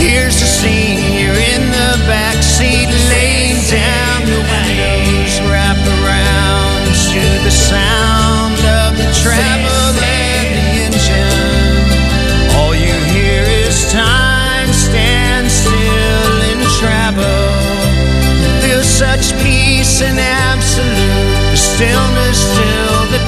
Here's 0.02 0.40
the 0.40 0.46
scene. 0.46 1.14
You're 1.14 1.38
in 1.54 1.70
the 1.70 2.02
back 2.10 2.42
seat, 2.42 2.90
laying 3.14 3.60
down. 3.70 4.26
The 4.26 4.42
windows 4.50 5.38
wrap 5.46 5.78
around 6.02 6.82
to 7.14 7.22
the 7.44 7.50
sound 7.50 8.58
of 8.82 8.98
the 8.98 9.06
travel 9.22 9.53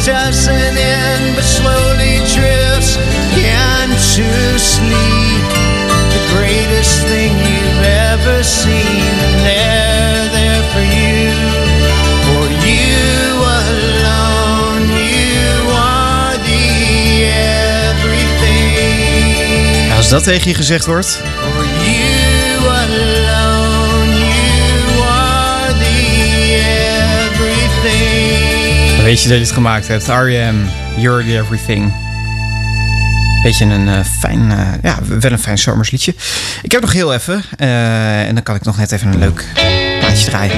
doesn't 0.07 0.79
end 0.79 1.35
but 1.35 1.43
slowly 1.43 2.19
drifts 2.33 2.97
into 3.35 4.57
sleep. 4.57 5.43
The 6.15 6.23
greatest 6.31 7.03
thing 7.07 7.33
you've 7.37 7.83
ever 7.83 8.45
seen, 8.45 9.15
and 9.27 9.41
they're 9.47 10.29
there 10.31 10.63
for 10.73 10.85
you. 11.01 11.35
For 12.25 12.47
you 12.67 13.43
alone, 13.59 14.87
you 15.11 15.51
are 15.75 16.39
the 16.39 16.67
everything. 17.91 18.77
Als 19.97 20.09
dat 20.09 20.23
tegen 20.23 20.49
je 20.49 20.55
gezegd 20.55 20.87
wordt, 20.87 21.23
weet 29.07 29.23
je 29.23 29.29
dat 29.29 29.39
je 29.39 29.45
het 29.45 29.53
gemaakt 29.53 29.89
hebt. 29.89 30.07
R.E.M. 30.07 30.55
You're 30.97 31.25
the 31.25 31.39
Everything. 31.39 31.95
Beetje 33.43 33.65
een 33.65 33.89
eh, 33.89 34.05
fijn, 34.05 34.51
eh, 34.51 34.69
ja, 34.83 34.99
wel 35.21 35.33
een 35.33 35.39
fijn 35.39 35.59
zomersliedje. 35.59 36.15
Ik 36.63 36.73
heb 36.73 36.81
nog 36.81 36.93
heel 36.93 37.15
even, 37.15 37.45
eh, 37.57 38.27
en 38.27 38.35
dan 38.35 38.43
kan 38.43 38.55
ik 38.55 38.65
nog 38.65 38.77
net 38.77 38.93
even 38.93 39.13
een 39.13 39.19
leuk 39.19 39.45
plaatje 39.99 40.27
draaien. 40.29 40.57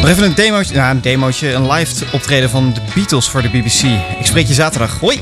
Nog 0.00 0.08
even 0.08 0.24
een 0.24 0.34
demootje, 0.34 0.74
nou, 0.74 0.90
een 0.90 1.00
demootje, 1.00 1.52
een 1.52 1.70
live 1.70 2.04
optreden 2.12 2.50
van 2.50 2.72
de 2.72 2.80
Beatles 2.94 3.28
voor 3.28 3.42
de 3.42 3.48
BBC. 3.48 3.82
Ik 4.18 4.26
spreek 4.26 4.46
je 4.46 4.54
zaterdag. 4.54 4.98
Hoi! 5.00 5.20